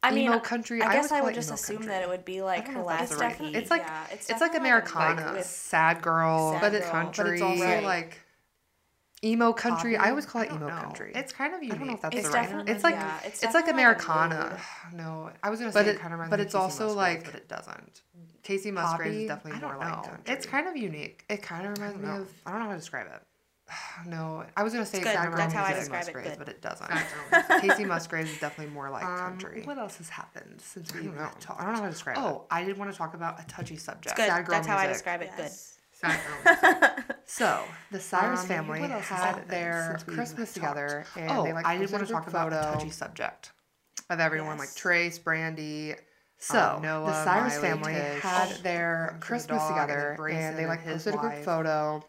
[0.03, 0.81] I mean, country.
[0.81, 1.93] I guess I, would just assume country.
[1.93, 3.11] that it would be like her last.
[3.11, 3.35] It's, right.
[3.39, 7.23] it's like yeah, it's, it's like Americana, like sad girl, sad but it's country.
[7.23, 7.83] But it's also right.
[7.83, 8.19] like
[9.23, 9.95] emo country.
[9.95, 10.05] Poppy?
[10.05, 10.75] I always call it emo know.
[10.75, 11.11] country.
[11.15, 11.75] It's kind of unique.
[11.75, 12.69] I don't know if that's it's the right.
[12.69, 14.57] It's like yeah, it's, it's like Americana.
[14.93, 16.97] no, I was gonna but say it, it kind of reminds but it's also Musgrave,
[16.97, 18.01] like but it doesn't.
[18.43, 19.21] Kacey Musgraves Poppy?
[19.23, 20.33] is definitely more like country.
[20.33, 21.25] It's kind of unique.
[21.29, 23.21] It kind of reminds me of I don't know how to describe it.
[24.05, 25.15] No, I was gonna say it's good.
[25.37, 26.89] That's how I describe Musgrave, it, but it doesn't.
[27.61, 29.61] Kacey Musgraves is definitely more like um, country.
[29.63, 31.07] What else has happened since we
[31.39, 31.61] talked?
[31.61, 32.31] I don't know how to describe oh, it.
[32.31, 34.17] Oh, I did want to talk about a touchy subject.
[34.17, 34.29] It's good.
[34.29, 34.67] That's music.
[34.67, 35.29] how I describe it.
[35.37, 35.67] Yes.
[35.75, 35.80] Good.
[37.31, 41.89] So the Cyrus um, family had their Christmas together, and oh, they like I didn't
[41.91, 43.53] want to talk about a touchy subject
[44.09, 44.59] of everyone, yes.
[44.59, 45.95] like Trace, Brandi.
[46.39, 50.65] So um, Noah, the Cyrus Miley, family Tish, had their Christmas together, and, and they
[50.65, 52.03] like posted a group photo.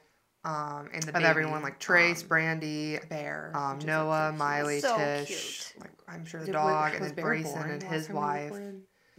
[0.45, 4.81] Um, and the of baby, everyone like um, Trace, um, Brandi, Bear, um, Noah, Miley,
[4.81, 5.83] so Tish, cute.
[5.83, 8.53] like I'm sure the Did dog, and then Braison and his wife.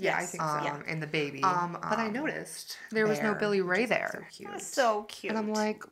[0.03, 0.31] Yeah, I Yes.
[0.31, 0.61] think so.
[0.63, 0.73] Yeah.
[0.73, 1.41] Um, and the baby.
[1.43, 4.09] Um, but I um, noticed there was no Billy Ray there.
[4.13, 4.51] So cute.
[4.51, 5.31] That's so cute.
[5.31, 5.83] And I'm like,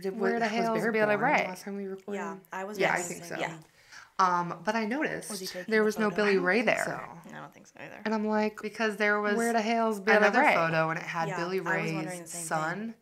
[0.00, 1.46] Did, where was- the was hell's Billy Ray?
[1.48, 2.18] Last time we recorded.
[2.20, 2.78] yeah, I was.
[2.78, 3.36] Yeah, I think so.
[3.38, 3.54] Yeah,
[4.18, 6.10] Um, but I noticed taking there the was no?
[6.10, 6.82] Billy Ray there.
[6.84, 6.92] so.
[7.34, 8.00] I don't think so either.
[8.04, 10.54] And I'm like, because there was where the hell's Billy another Ray?
[10.54, 12.78] photo and it had Yeah, Billy I was wondering the Ray's son.
[12.80, 12.94] thing.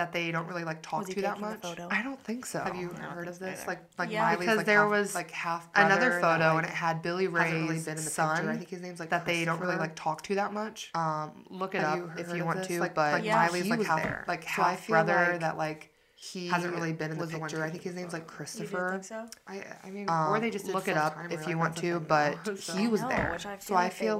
[0.00, 1.62] Son that they don't really like talk Was he to that taking the much.
[1.62, 1.88] photo?
[1.90, 2.60] I don't think so.
[2.60, 3.60] Have you heard of this?
[3.60, 3.66] either.
[3.68, 4.22] Like like Yeah.
[4.22, 6.76] Miley's Because like there half, was like half another brother that, photo like, and it
[6.76, 8.50] had Billy hasn't really Ray's been in the son picture.
[8.50, 10.90] I think his name's like that they don't really like talk to that much.
[10.94, 12.68] Um, look it Have up you if you want this?
[12.68, 12.80] to.
[12.80, 13.36] Like- but like, Yeah.
[13.46, 14.24] Miley's he like was half there.
[14.28, 17.24] like So I half feel brother like that like he hasn't really been in the
[17.24, 17.64] was one picture.
[17.64, 18.60] I think his name's like photos.
[18.60, 18.90] You Christopher.
[18.92, 19.26] think so?
[19.48, 22.36] I I mean, Um, or they just look it up if you want to, but
[22.76, 23.30] he was there.
[23.32, 24.18] Which I feel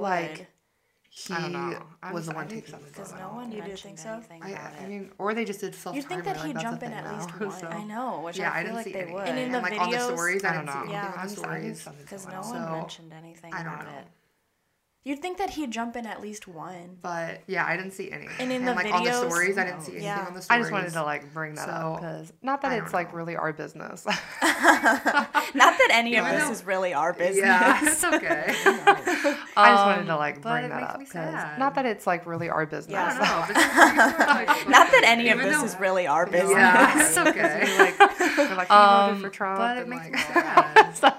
[1.13, 1.77] he I don't know.
[2.13, 2.87] Was the one taking something.
[2.87, 4.21] Because no one, you think so?
[4.41, 5.93] I, I mean, or they just did self.
[5.93, 7.59] You'd think that he'd like, jump in at least now, one.
[7.59, 7.67] So.
[7.67, 9.13] I know, which yeah, I, I feel like they anything.
[9.15, 9.27] would.
[9.27, 10.85] And in and the like videos, all the stories, I don't know.
[10.89, 14.07] Yeah, on stories, because no one mentioned anything about it.
[15.03, 16.97] You'd think that he'd jump in at least one.
[17.01, 18.27] But yeah, I didn't see any.
[18.37, 20.25] And in and the like videos, on the stories, I didn't see anything yeah.
[20.27, 20.47] on the stories.
[20.49, 23.11] I just wanted to like bring that so, up because not that I it's like
[23.11, 24.05] really our business.
[24.05, 27.37] not that any of this is really our business.
[27.37, 28.53] Yeah, it's okay.
[29.57, 32.67] I just wanted to like bring that up because not that it's like really our
[32.67, 32.93] business.
[32.93, 33.53] Yeah, know,
[34.69, 36.51] not that any of this is really our business.
[36.51, 37.95] Yeah, it's okay.
[38.37, 39.57] We're like, we're um, voted for Trump.
[39.57, 41.17] But it makes like, me sad.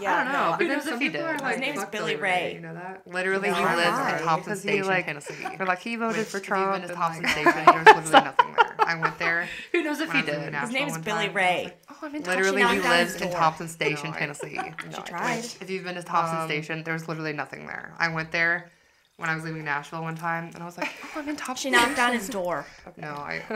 [0.00, 0.50] Yeah, I don't know.
[0.50, 1.22] No, because if he did.
[1.22, 2.20] Like, His name's Billy Ray.
[2.20, 2.54] Ray.
[2.54, 3.02] You know that?
[3.06, 5.34] Literally, no, he lives in Thompson Station, like, Tennessee.
[5.58, 6.76] Like he voted for Trump.
[6.76, 8.74] Even in Thompson Station, there's literally nothing there.
[8.78, 9.48] I went there.
[9.72, 10.54] Who knows if he did?
[10.54, 11.74] His name's Billy Ray.
[11.90, 14.58] Oh, I'm in Literally, he lives in Thompson Station, Tennessee.
[14.94, 15.44] She tried.
[15.60, 17.94] If you've been to Thompson um, Station, there's literally nothing there.
[17.98, 18.70] I went there
[19.18, 21.56] when I was leaving Nashville one time, and I was like, "Oh, I'm in top."
[21.56, 22.64] She knocked on his door.
[22.96, 23.42] No, I.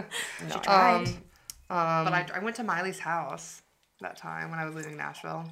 [0.49, 1.07] No, she tried.
[1.07, 1.07] Um,
[1.71, 3.63] um, but I, I went to Miley's house
[4.01, 5.49] that time when I was leaving Nashville,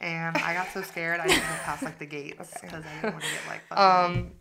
[0.00, 3.12] and I got so scared I didn't go past like the gates because I didn't
[3.14, 3.78] want to get like.
[3.78, 4.32] Um,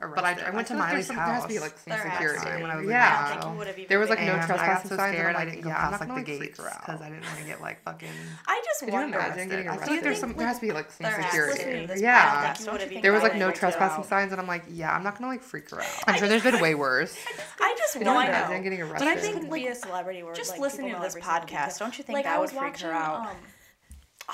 [0.00, 0.14] arrested.
[0.14, 1.16] but I, I went I to Miley's house.
[1.16, 3.52] There has to be like some there security when I was yeah.
[3.52, 4.60] in There was like no trespassing signs.
[4.60, 7.38] I got so scared I didn't go past like the gates because I didn't want
[7.38, 8.08] to get like fucking.
[8.46, 9.18] I just Could wonder.
[9.18, 9.84] Imagine getting arrested.
[9.84, 10.34] I feel there's some.
[10.34, 12.00] There has to be like some security.
[12.00, 12.54] Yeah.
[13.02, 15.70] There was like no trespassing signs, and I'm like, yeah, I'm not gonna like freak
[15.70, 15.88] her out.
[16.06, 17.16] I'm sure there's been way worse.
[17.60, 18.32] I just wonder.
[18.50, 18.98] Getting arrested.
[18.98, 20.22] But I think like be a celebrity.
[20.34, 23.28] Just listening to this podcast, don't you think that would freak her out?
[23.28, 23.36] Um,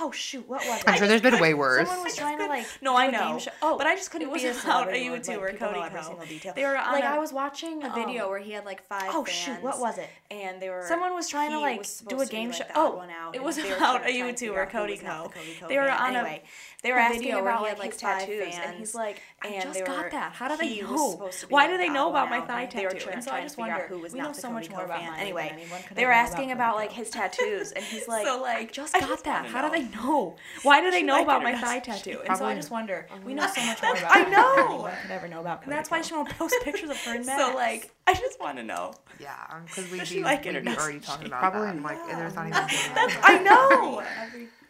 [0.01, 0.89] oh shoot, what was it?
[0.89, 1.89] I'm sure there's been way worse.
[1.89, 3.39] Someone was trying to like no, I know.
[3.63, 6.53] Oh, but I just couldn't it be about a YouTuber like, Cody every single detail.
[6.55, 7.95] They were on like a, I was watching a oh.
[7.95, 9.09] video um, where he had like five.
[9.09, 10.09] Oh shoot, what was it?
[10.31, 12.65] And they were someone was trying to like do a game show.
[12.65, 13.35] Like oh, one out.
[13.35, 15.31] It was about a YouTuber Cody Ko.
[15.69, 16.41] They were on a
[16.83, 20.33] they were asking about like his tattoos, and he's like, I just got that.
[20.33, 21.31] How do they know?
[21.49, 23.09] Why do they know about my thigh tattoo?
[23.11, 25.19] And so I just wonder who was not so much more about.
[25.19, 29.25] Anyway, they were asking about like his tattoos, and he's like, so like just got
[29.25, 29.47] that.
[29.47, 30.37] How do they even know?
[30.63, 32.21] Why do they know about my thigh tattoo?
[32.27, 33.07] And so I just wonder.
[33.25, 34.17] We know so much more about.
[34.17, 34.91] I know.
[35.03, 35.63] Could ever know about.
[35.67, 38.57] And that's why she won't post pictures of her in So like, I just want
[38.59, 38.95] to know.
[39.19, 39.35] Yeah,
[39.67, 41.83] because we be, like we'd be already talking about probably that.
[41.83, 42.19] like yeah.
[42.19, 42.67] there's not even.
[42.95, 44.03] that's, I know.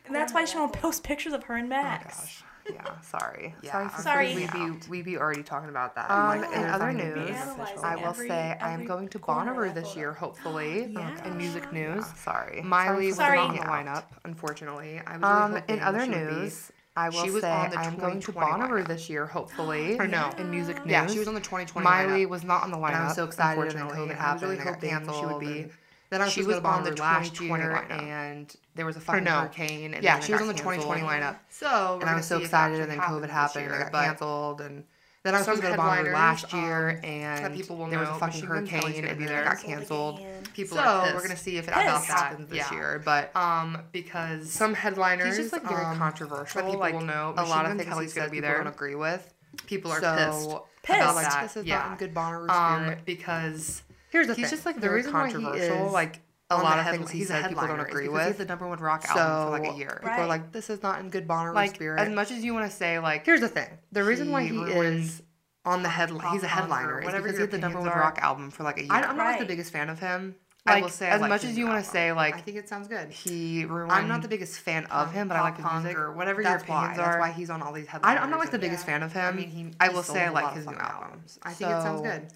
[0.07, 2.17] and that's why she won't post pictures of her and Max.
[2.17, 3.55] Oh gosh yeah, sorry.
[3.63, 3.89] Yeah.
[3.91, 4.35] Sorry.
[4.35, 4.35] sorry.
[4.35, 6.11] We be we be already talking about that.
[6.11, 7.37] Um, in other news,
[7.83, 10.89] I will every, say I am going to Bonnaroo this year, hopefully.
[10.91, 11.09] Yeah.
[11.25, 12.15] Um, in music news, yeah.
[12.15, 15.01] sorry, Miley was not on the lineup, unfortunately.
[15.07, 16.73] I was um, in other news.
[16.99, 18.89] I will she was say I'm going to Bonnaroo lineup.
[18.89, 19.97] this year, hopefully.
[20.01, 20.91] Or no, in music news.
[20.91, 22.29] Yeah, she was on the 2020 Miley lineup.
[22.31, 22.87] was not on the lineup.
[22.89, 24.19] And I was so excited when COVID happened.
[24.19, 25.73] I was really hoping she would be.
[26.11, 29.41] That I she was on the last year, and there was a fucking no.
[29.41, 29.95] hurricane.
[29.95, 31.37] And yeah, she was on the 2020 lineup.
[31.49, 34.85] So and I was so excited, and then COVID happened, and it got canceled, and
[35.27, 37.55] then I was supposed to go to Bonnaroo last year, um, and
[37.91, 40.21] there was a fucking hurricane, and then it got canceled.
[40.55, 44.73] People so we're gonna see if it happens this year, but um, um because some
[44.73, 46.63] headliners just like very um, controversial.
[46.63, 48.59] People will know a lot of things he's gonna be there.
[48.59, 49.35] Don't agree with.
[49.67, 50.51] People are pissed.
[50.85, 51.17] Pissed.
[51.17, 51.67] Like, that.
[51.67, 51.97] yeah.
[51.99, 53.05] good Bonnaroo spirit.
[53.05, 53.83] because
[54.17, 54.57] Here's the he's thing.
[54.57, 55.87] just like the reason controversial.
[55.87, 58.27] Why like a lot of things he said people don't agree with.
[58.27, 60.01] He's the number one rock album for like a year.
[60.03, 60.13] Right.
[60.13, 62.01] People are like, this is not in good Bonnaroo like, spirit.
[62.01, 63.69] As much as you want to say like, here's the thing.
[63.93, 65.23] The reason why he is
[65.67, 68.01] on the headline, he's a headliner, is because he the number one are.
[68.01, 68.93] rock album for like a year.
[68.93, 69.31] I, am not right.
[69.33, 70.37] like the biggest fan of him.
[70.65, 72.69] Like, I will say, as much as you want to say, like I think it
[72.69, 73.13] sounds good.
[73.13, 73.93] He ruined.
[73.93, 76.57] I'm not the biggest fan of him, but I like his music or whatever your
[76.57, 77.05] opinions are.
[77.05, 78.19] That's why he's on all these headlines.
[78.21, 79.35] I'm not like the biggest fan of him.
[79.35, 81.39] I mean, he, I will say, I like his new albums.
[81.43, 82.27] I think it sounds good.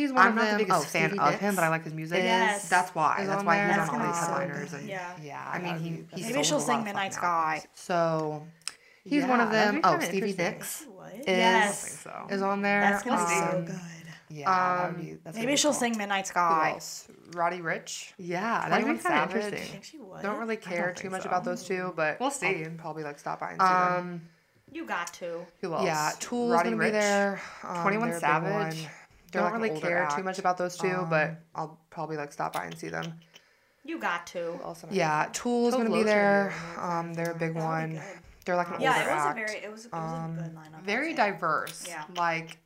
[0.00, 0.52] He's one I'm of not them.
[0.58, 1.40] the biggest oh, fan Stevie of Nicks.
[1.42, 2.18] him, but I like his music.
[2.22, 2.68] Yes.
[2.70, 3.18] That's why.
[3.20, 3.66] Is That's on why there.
[3.68, 4.70] he's That's on all gonna these be so headliners.
[4.70, 4.80] good.
[4.80, 5.12] and yeah.
[5.22, 7.62] yeah, I mean, he, he's Maybe she'll sing Midnight Sky.
[7.74, 8.46] So
[9.04, 9.80] he's one of them.
[9.84, 10.34] Oh, Stevie.
[10.34, 10.86] Nicks
[11.26, 12.06] Yes.
[12.06, 12.34] I so.
[12.34, 12.80] is on there.
[12.80, 13.80] That's gonna be so um, good.
[14.32, 14.46] Yeah,
[14.86, 16.70] that would be, that's Maybe she'll sing Midnight Who Sky.
[16.74, 17.08] else?
[17.34, 18.12] Roddy Ricch.
[18.16, 19.54] Yeah, that'd be 21 kind of Savage.
[19.54, 20.22] I think she would.
[20.22, 21.28] Don't really care too much so.
[21.28, 22.64] about those two, but We'll see.
[22.64, 23.98] I'll probably like stop by and see them.
[23.98, 24.20] Um,
[24.72, 25.40] You got to.
[25.62, 25.84] Who else?
[25.84, 27.40] yeah, Tool's Roddy gonna be there.
[27.64, 28.86] Um, Twenty One the Savage.
[29.30, 30.16] Don't like really care act.
[30.16, 33.14] too much about those two, um, but I'll probably like stop by and see them.
[33.84, 34.60] You got to.
[34.62, 36.52] Also yeah, Tool's Tool gonna be there.
[36.78, 38.00] Um, they're a big That'll one.
[38.44, 39.10] They're like an yeah, older act.
[39.10, 40.82] Yeah, it was a very it was, it was um, a good lineup.
[40.82, 41.86] Very diverse.
[41.88, 42.04] Yeah.
[42.16, 42.58] Like.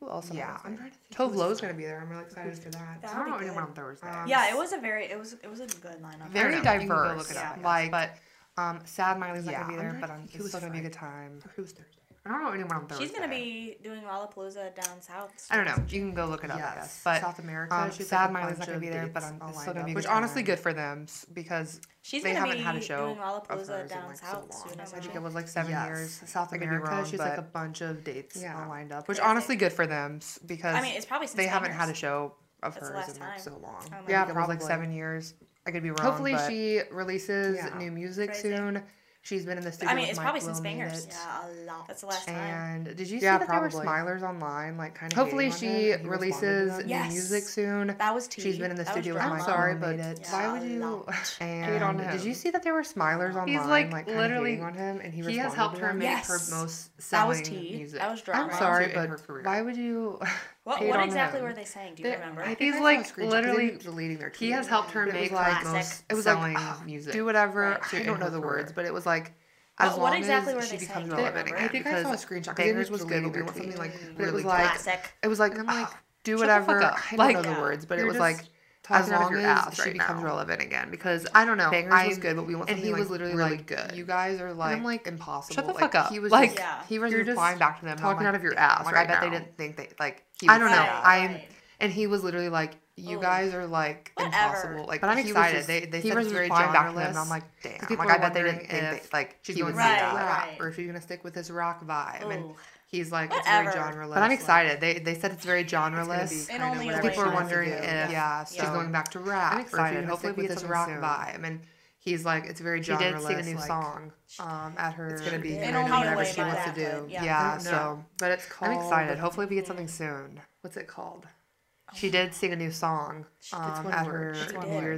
[0.00, 0.30] Who else?
[0.32, 1.32] Yeah, I'm trying to think.
[1.32, 2.00] Tove Lo's gonna be there.
[2.00, 3.00] I'm really excited for that.
[3.02, 4.08] that I don't know anyone on Thursday.
[4.08, 6.30] Um, yeah, it was a very it was it was a good lineup.
[6.30, 7.32] Very diverse.
[7.32, 7.56] Yeah.
[7.62, 8.16] Like, but
[8.56, 10.92] um, sad Miley's not gonna be there, but um, it's still gonna be a good
[10.92, 11.40] time.
[11.56, 12.03] Who's Thursday?
[12.26, 13.04] I don't know anyone on Thursday.
[13.04, 15.46] She's gonna be doing Lollapalooza down south.
[15.50, 15.76] I don't know.
[15.88, 16.58] You can go look it up.
[16.58, 16.72] Yes.
[16.72, 17.00] I guess.
[17.04, 17.74] But South America.
[17.74, 19.94] Um, she's sad like Miley's not gonna be there, but I'm still gonna be.
[19.94, 24.08] Which honestly, good for them because she's they haven't had a show doing Lollapalooza down
[24.08, 24.54] like south.
[24.54, 25.86] So soon I think it was like seven yes.
[25.86, 26.22] years.
[26.24, 26.90] South America.
[26.90, 28.58] Wrong, she's like a bunch of dates yeah.
[28.58, 29.06] all lined up.
[29.06, 31.94] Which yeah, honestly, good for them because I mean, it's probably they haven't had a
[31.94, 32.32] show
[32.62, 33.84] of hers in like so long.
[33.92, 35.34] Oh yeah, probably like seven years.
[35.66, 36.00] I could be wrong.
[36.00, 38.82] Hopefully, she releases new music soon.
[39.24, 39.90] She's been in the studio.
[39.90, 41.08] I mean, it's Mike probably since Bangerz.
[41.08, 41.88] Yeah, a lot.
[41.88, 42.36] That's the last time.
[42.36, 43.70] And did you see that probably.
[43.70, 45.16] there were Smilers online, like kind of?
[45.16, 47.10] Hopefully, she releases new yes.
[47.10, 47.96] music soon.
[47.98, 48.42] That was tea.
[48.42, 49.16] She's been in the studio.
[49.16, 51.06] I'm sorry, but yeah, why would you?
[51.40, 53.48] And did you see that there were Smilers online?
[53.48, 56.28] He's like, like literally on him, and he, he has helped her make yes.
[56.28, 57.98] her most selling was music.
[57.98, 58.52] That was drama.
[58.52, 60.20] I'm sorry, but why would you?
[60.64, 61.96] What, what exactly were they saying?
[61.96, 62.42] Do you they, remember?
[62.42, 64.30] I think he's like literally deleting their.
[64.30, 67.12] He has helped her make like most it was like, oh, music.
[67.12, 67.78] Do whatever.
[67.82, 67.94] Right.
[68.00, 69.32] I don't know the words, but it was like.
[69.76, 72.14] As what, long what exactly as she becomes relevant again, I think I saw a
[72.14, 72.54] screenshot.
[72.54, 73.92] Bangerz was good, or something like.
[74.16, 75.12] really it was like classic.
[75.20, 76.80] It was like I'm like ah, do whatever.
[76.80, 78.44] I don't like, know the words, but it was like
[78.90, 80.26] as long as she right becomes now.
[80.26, 81.70] relevant again, because I don't know.
[81.70, 83.92] Bangerz I, was good, but we want something and he like literally really like, good.
[83.94, 85.54] You guys are like, and I'm like impossible.
[85.54, 86.12] Shut the like, fuck up.
[86.12, 86.82] He was like, just, yeah.
[86.88, 88.84] he was You're replying back to them, talking like, out of your ass.
[88.84, 89.30] Right I bet now.
[89.30, 90.24] they didn't think they like.
[90.40, 90.76] He I don't know.
[90.76, 91.40] I'm,
[91.80, 93.20] and he was literally like, you oh.
[93.20, 94.36] guys are like Whatever.
[94.36, 94.86] impossible.
[94.86, 95.56] Like, but I'm excited.
[95.56, 97.08] Just, they they he said was very back to them.
[97.08, 97.98] And I'm like, damn.
[97.98, 101.00] Like, I bet they didn't think like she's going to that, or if she's gonna
[101.00, 102.54] stick with this rock vibe
[102.94, 103.68] he's like Whatever.
[103.68, 104.14] it's very genreless.
[104.14, 104.70] But I'm excited.
[104.72, 106.32] Like, they they said it's very genreless.
[106.32, 108.60] It's and only people are wondering if yeah, so.
[108.60, 109.54] she's going back to rap.
[109.54, 110.04] I'm excited.
[110.04, 111.00] Hopefully we get some rock soon.
[111.00, 111.44] vibe.
[111.44, 111.60] And
[111.98, 112.98] he's like it's very genreless.
[112.98, 115.08] She did sing a new like, song um, at her.
[115.08, 117.08] It's gonna be and only whatever she wants that, to do.
[117.08, 117.52] Yeah.
[117.52, 117.60] Mm-hmm.
[117.60, 118.72] so but it's called.
[118.72, 119.18] I'm excited.
[119.18, 120.40] Hopefully we get something soon.
[120.60, 121.26] What's it called?
[121.26, 121.92] Oh.
[121.96, 124.34] She did sing a new song um, at her.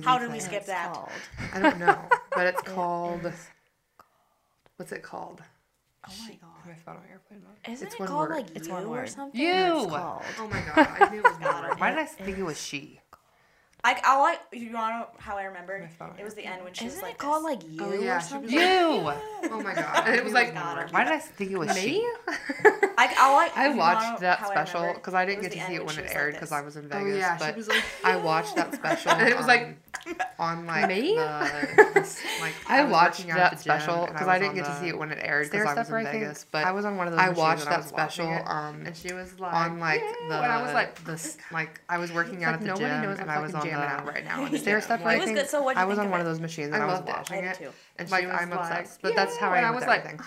[0.05, 1.11] How did we skip that?
[1.53, 1.99] I don't know,
[2.35, 3.33] but it's called.
[4.77, 5.43] What's it called?
[6.09, 6.71] Oh my god!
[6.71, 7.73] I thought on airplane mode.
[7.73, 8.37] Isn't it's it one called word.
[8.37, 9.05] like it's you one word.
[9.05, 9.41] or something?
[9.41, 9.49] You.
[9.49, 10.89] Oh my god!
[11.01, 11.81] I knew it was not.
[11.81, 13.01] Why did I think it was she?
[13.85, 15.89] I, I like you know how I remember?
[16.01, 17.93] I it was the end when she Isn't was like it called like you oh,
[17.93, 18.19] yeah.
[18.19, 18.51] or something.
[18.51, 18.61] You.
[18.61, 20.05] oh my god!
[20.07, 20.55] And it was like,
[20.93, 21.81] why did I think it was me?
[21.81, 22.09] she?
[22.99, 26.07] I, I, I watched that special because I didn't get to see it when it
[26.11, 27.15] aired because like I was in Vegas.
[27.15, 29.13] Oh, yeah, but like, I watched that special.
[29.13, 29.77] and it was like
[30.39, 31.15] on like me.
[31.15, 35.11] The, like I, I watched that special because I, didn't get to see it when
[35.11, 36.47] it aired because I was in Vegas.
[36.51, 37.21] But I was on one of those.
[37.21, 38.29] I watched that special.
[38.47, 40.37] Um, and she was like on like the.
[40.37, 43.41] When I was like this, like I was working out at the gym and I
[43.41, 44.47] was on jamming out right now.
[44.57, 45.39] Stair step racing.
[45.77, 47.73] I was on one of those machines and I was watching it.
[47.99, 49.61] And like I'm obsessed, but that's how I.
[49.61, 50.21] I was like,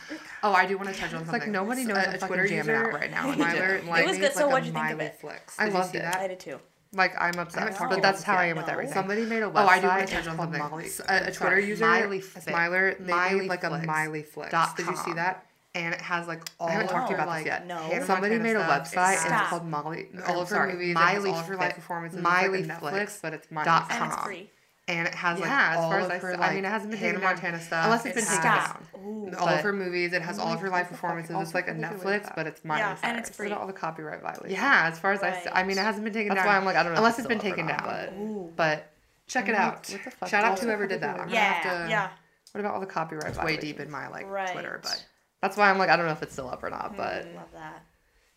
[0.43, 1.41] oh, I do want to touch on something.
[1.41, 3.29] Like nobody knows a Twitter jamming out right now.
[3.29, 4.33] And Miley, it like, was good.
[4.33, 5.19] So what do you think of it?
[5.19, 5.55] Flicks.
[5.59, 6.01] I loved it.
[6.01, 6.17] That?
[6.17, 6.59] I did too.
[6.91, 8.63] Like I'm obsessed, but that's how I am no.
[8.63, 8.93] with everything.
[8.93, 9.53] Somebody made a website.
[9.55, 10.59] Oh, I do on something.
[10.59, 14.73] Molly, a, uh, a Twitter user, Miley Miley, they Miley made like a Miley Flicks.
[14.75, 15.45] Did you see that?
[15.75, 16.67] and it has like all.
[16.67, 17.67] I haven't talked to you about this yet.
[17.67, 20.07] No, Hannah somebody Montana made a website and it's called Molly.
[20.13, 23.65] No, all of her sorry, movies, Miley Miley, Miley, her Miley like but it's Miley
[23.65, 24.03] dot com.
[24.03, 24.49] And it's free
[24.89, 26.35] and it has yeah, like all of her.
[26.35, 27.85] Like, I mean, it hasn't been Hannah Montana stuff.
[27.85, 28.85] Unless it's been taken down.
[28.97, 30.13] Ooh, all of her movies.
[30.13, 31.35] It has all of her live performances.
[31.39, 32.79] It's like a Netflix, but it's mine.
[32.79, 33.49] Yeah, and it's free.
[33.49, 34.51] So all the copyright violations.
[34.51, 35.47] Yeah, as far as right.
[35.53, 36.47] I, I mean, it hasn't been taken That's down.
[36.47, 36.97] That's why I'm like, I don't know.
[36.97, 38.91] Unless it's been taken down, but, but
[39.27, 39.85] check it out.
[40.27, 41.19] Shout out to whoever did that.
[41.19, 42.09] I'm yeah, gonna have to, yeah.
[42.51, 43.41] What about all the copyright?
[43.43, 45.05] Way deep in my like Twitter, but.
[45.41, 47.37] That's why I'm like I don't know if it's still up or not, but hmm,
[47.37, 47.85] love that.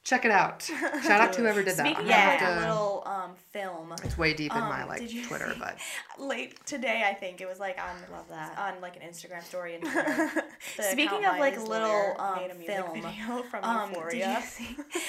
[0.04, 0.62] Check it out.
[1.04, 1.86] Shout out to whoever did that.
[1.86, 2.34] Speaking yeah.
[2.34, 5.58] of like a little um, film, it's way deep in um, my like Twitter, see,
[5.60, 5.78] but
[6.18, 9.76] late today I think it was like on love that on like an Instagram story.
[9.76, 9.86] And
[10.90, 14.42] Speaking of like little um, film, video from um, Euphoria.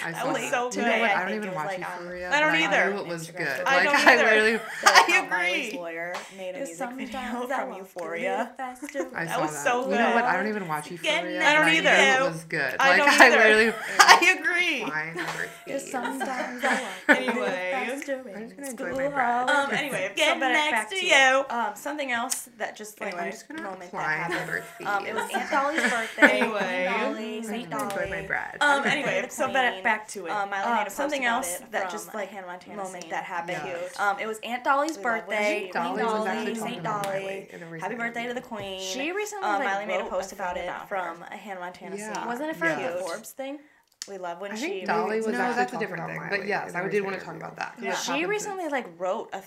[0.05, 0.75] I saw was so good.
[0.77, 2.31] You I, I, don't even watch like Euphoria.
[2.31, 2.75] I don't either.
[2.75, 3.65] I knew it was Instagram good.
[3.65, 4.09] I don't either.
[4.09, 4.59] I literally.
[4.85, 5.77] I agree.
[5.79, 8.53] lawyer made a music video from Euphoria.
[8.59, 8.75] I
[9.47, 9.89] saw that.
[9.89, 10.23] You know what?
[10.23, 11.43] I don't even watch Euphoria.
[11.43, 11.89] I don't either.
[11.89, 12.77] It was good.
[12.77, 13.73] Like I literally.
[13.99, 15.19] I agree fine.
[15.67, 17.73] It's sometimes I anyway.
[19.49, 21.45] Um, anyway, get next to, to you.
[21.49, 24.63] Um, something else that just like anyway, I'm just gonna moment that happened.
[24.85, 26.39] Um, it was Aunt Dolly's birthday.
[26.41, 27.83] anyway, Dolly, Saint Dolly.
[27.83, 28.57] Enjoy my breath.
[28.61, 30.31] Um, anyway, so back back to it.
[30.31, 33.61] Um, um something else that just like Hannah Montana moment that happened.
[33.99, 35.69] Um, it was Aunt Dolly's birthday.
[35.71, 37.47] Queen Dolly, Saint Dolly.
[37.79, 38.79] Happy birthday to the Queen.
[38.79, 42.25] She recently Miley made a post about it from a Hannah Montana scene.
[42.25, 43.59] Wasn't it for the Forbes thing?
[44.07, 44.67] We love when I she.
[44.67, 46.39] think Dolly was no, actually that's a different about thing.
[46.39, 47.75] But yes, I did want to talk about that.
[47.75, 47.95] 'cause Yeah.
[47.95, 49.41] She recently like wrote a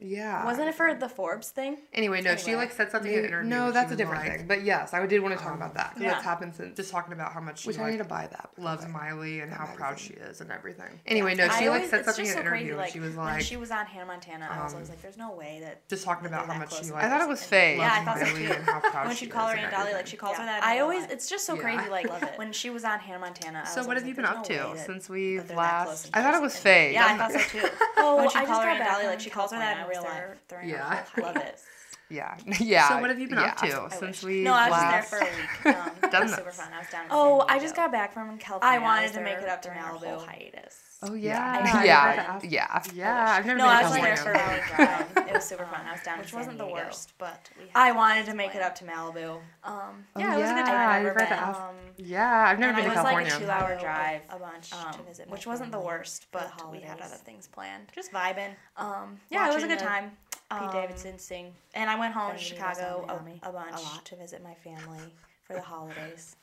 [0.00, 0.44] yeah.
[0.44, 1.78] Wasn't it for the Forbes thing?
[1.92, 2.44] Anyway, no, anyway.
[2.44, 3.50] she like said something in an interview.
[3.50, 4.46] No, that's a different like, thing.
[4.46, 6.10] But yes, I did want to talk um, about that because yeah.
[6.12, 6.76] that's happened since.
[6.76, 8.50] Just talking about how much she Which like, I need to buy that.
[8.58, 9.76] Loves Miley and how magazine.
[9.76, 11.00] proud she is and everything.
[11.06, 12.76] Anyway, no, she I like always, said something in an so interview.
[12.76, 14.48] Crazy, she was like, she was on Hannah Montana.
[14.50, 15.88] Um, I was um, always like, there's no way that.
[15.88, 17.02] Just talking about how much she like.
[17.02, 17.76] I thought it was Faye.
[17.78, 19.08] Yeah, I thought so too.
[19.08, 20.62] When she called her Aunt Dolly, like she calls her that.
[20.62, 21.88] I always, it's just so crazy.
[21.88, 23.66] Like when she was on Hannah Montana.
[23.66, 26.10] So what have you been up to since we last?
[26.14, 26.92] I thought it was Faye.
[26.92, 27.68] Yeah, I thought so too.
[27.98, 30.22] When she called her Aunt Dolly, like she calls her that real life.
[30.48, 30.76] They're in yeah.
[30.76, 31.18] real life.
[31.22, 31.60] Love it.
[32.10, 32.88] Yeah, yeah.
[32.88, 33.50] So what have you been yeah.
[33.50, 33.56] up
[33.90, 34.42] to since we?
[34.42, 35.10] No, I was last...
[35.10, 35.76] there for a week.
[36.08, 36.68] Um, super fun.
[36.74, 37.04] I was down.
[37.10, 38.78] oh, I just got back from California.
[38.78, 40.06] I wanted I to make it up to Malibu.
[40.06, 40.88] whole hiatus.
[41.00, 42.82] Oh yeah, yeah, yeah, yeah.
[42.92, 43.36] yeah.
[43.38, 45.28] I've never no, been I was there for a week.
[45.28, 45.86] It was super fun.
[45.86, 48.84] I was down, which wasn't the worst, but I wanted to make it up to
[48.84, 49.40] Malibu.
[49.62, 50.88] Um, oh, yeah, it was a good time.
[50.88, 51.56] I've.
[51.56, 53.28] Um, yeah, I've never been to California.
[53.28, 56.26] It was like a two-hour drive, a bunch um, to visit, which wasn't the worst,
[56.32, 57.92] but we had other things planned.
[57.94, 58.54] Just vibing.
[58.76, 60.12] Um, yeah, it was a good time.
[60.50, 61.52] Pete um, Davidson sing.
[61.74, 65.54] And I went home to Chicago a, a, bunch a to visit my family for
[65.54, 66.36] the holidays.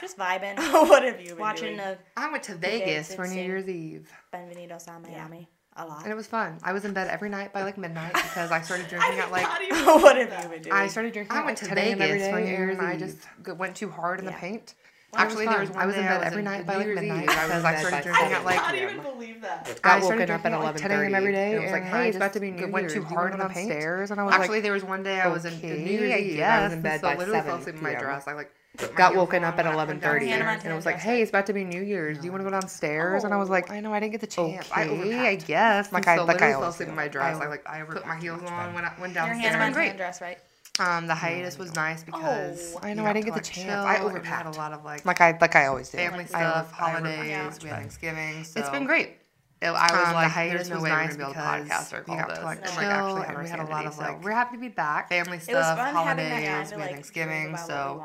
[0.00, 0.56] Just vibing.
[0.72, 1.76] what have you been watching?
[1.76, 1.96] Doing?
[2.16, 4.10] I went to Vegas for New Year's Eve.
[4.32, 5.38] Benvenidos San Miami.
[5.38, 5.44] Yeah.
[5.76, 6.02] A lot.
[6.02, 6.58] And it was fun.
[6.62, 9.30] I was in bed every night by like midnight because I started drinking I at
[9.30, 9.46] like.
[10.02, 10.74] what have you been doing?
[10.74, 11.36] I started drinking.
[11.36, 13.18] I went like to Vegas for New Year's and I just
[13.56, 14.32] went too hard in yeah.
[14.32, 14.74] the paint.
[15.12, 17.28] Well, Actually, was there was one I was in bed every night by like midnight
[17.28, 17.76] I was like.
[17.76, 19.80] I can't even believe that.
[19.82, 21.56] I woken up at eleven thirty like every day.
[21.56, 22.72] It was like, hey, it's about to be New Year's.
[22.72, 25.20] Went too hard on the stairs, and I was like, actually there was one day
[25.20, 26.40] I was in New Year's Eve.
[26.40, 27.16] I was in bed by seven.
[27.16, 28.28] I literally fell asleep in my dress.
[28.28, 28.52] I like
[28.94, 31.82] got woken up at 11:30 and it was like, "Hey, it's about to be New
[31.82, 32.18] Year's.
[32.18, 33.98] Do you want to go downstairs?" Oh, and I was oh, like, "I know, I
[33.98, 34.70] didn't get the chance.
[34.70, 37.40] Okay, I, I guess." Like so I like I fell asleep in my dress.
[37.40, 39.42] I, like I put my heels on when I went downstairs.
[39.42, 40.38] Your hand on my dress, right?
[40.78, 43.84] Um, the hiatus was nice because oh, I know I didn't get the chance.
[43.84, 44.54] I overpacked.
[44.54, 45.98] A lot of like like I like I always do.
[45.98, 47.52] Family stuff, I over, holidays, yeah.
[47.62, 48.44] we had Thanksgiving.
[48.44, 48.60] So.
[48.60, 49.16] It's been great.
[49.60, 52.38] It, I was um, like, the hiatus no was nice to podcast or call this.
[52.38, 54.30] to like chill, and, like, actually and we had a lot of so like, we're
[54.30, 55.10] happy to be back.
[55.10, 58.02] Family stuff, holidays, we had Thanksgiving, so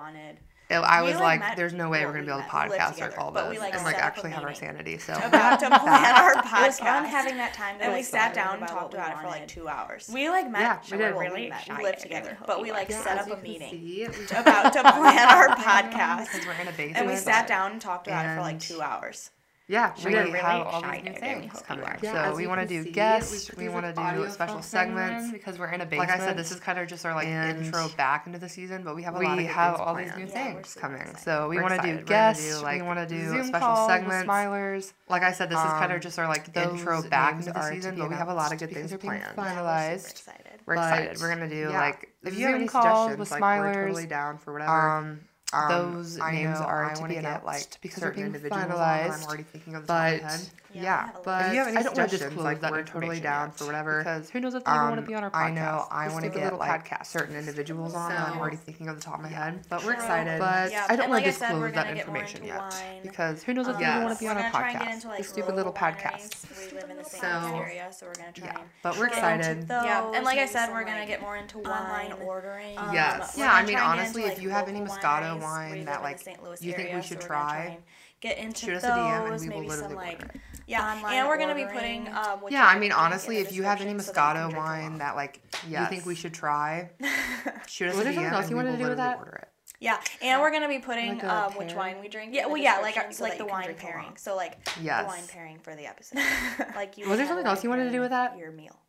[0.69, 2.47] it, I we was like, met, there's no way well, we're gonna be able to
[2.47, 4.97] podcast together, all this we, like, and like actually have our sanity.
[4.97, 6.63] So about to plan our podcast.
[6.63, 7.75] It was fun having that time.
[7.85, 10.09] And we sat down and talked about it for like two hours.
[10.11, 10.61] We like met.
[10.61, 11.13] Yeah, we did.
[11.13, 14.73] Well, really we lived together, but we like yeah, set up a meeting see, about
[14.73, 16.45] to plan our podcast.
[16.45, 16.97] We're in a basement.
[16.97, 19.29] And we sat down and talked about it for like two hours.
[19.67, 21.85] Yeah, we really have all these new things coming.
[22.03, 25.71] Yeah, so we want to do guests, we, want to do special segments because we're
[25.71, 26.09] in a basement.
[26.09, 28.47] Like I said, this is kind of just our like and intro back into the
[28.47, 31.15] season, but we have a we lot of have all these new yeah, things coming.
[31.17, 34.29] So we want to do guests, do, like, we want to do Zoom special segments,
[34.29, 34.93] smilers.
[35.09, 37.69] Like I said, this is kind of um, just our like intro back into the
[37.69, 39.35] season, but we have a lot of good things planned.
[39.35, 40.03] Finalized.
[40.03, 40.59] We're excited.
[40.67, 41.17] We're excited.
[41.19, 44.89] We're gonna do like if you calls with smilers, we're totally down for whatever.
[44.91, 45.21] Um,
[45.55, 49.11] um, those names are I to be announced get, like, because they're being finalized.
[49.11, 52.35] I'm already thinking of the but yeah, yeah but if you have any I suggestions,
[52.35, 53.57] like we're totally down yet.
[53.57, 53.99] for whatever.
[53.99, 55.35] Because who knows if they um, want to be on our podcast?
[55.35, 57.07] I know I want to get like podcast.
[57.07, 58.11] certain individuals on.
[58.11, 59.45] So, I'm already thinking of the top of my yeah.
[59.45, 60.39] head, but we're excited.
[60.39, 60.85] But yeah.
[60.89, 63.01] I don't want to like disclose that information yet wine.
[63.01, 65.17] because who knows if they want to be on our podcast?
[65.17, 66.45] The stupid little podcast.
[66.71, 67.23] We live in the same
[67.55, 68.61] area, so we're gonna try.
[68.83, 69.65] But we're excited.
[69.69, 72.75] Yeah, and like I said, we're gonna get more into online um, ordering.
[72.91, 73.35] Yes.
[73.37, 73.51] Yeah.
[73.51, 76.19] I mean, honestly, if you have any Moscato wine that like
[76.61, 77.77] you think we should try
[78.25, 79.45] get into Shoot those.
[79.45, 80.21] maybe some like
[80.67, 81.49] yeah, online and we're ordering.
[81.49, 82.07] gonna be putting.
[82.07, 85.81] Um, yeah, I mean honestly, if you have any Moscato so wine that like yes.
[85.81, 86.89] you think we should try,
[87.67, 89.17] shoot us what a DM.
[89.17, 89.49] Order it.
[89.79, 92.33] Yeah, and we're gonna be putting like um, which wine we drink.
[92.33, 94.17] Yeah, well, yeah, like so like the wine pairing.
[94.17, 95.03] So like yes.
[95.03, 96.19] the wine pairing for the episode.
[96.75, 97.07] like you.
[97.07, 98.37] Was there something else you wanted to do with that?
[98.37, 98.79] Your meal.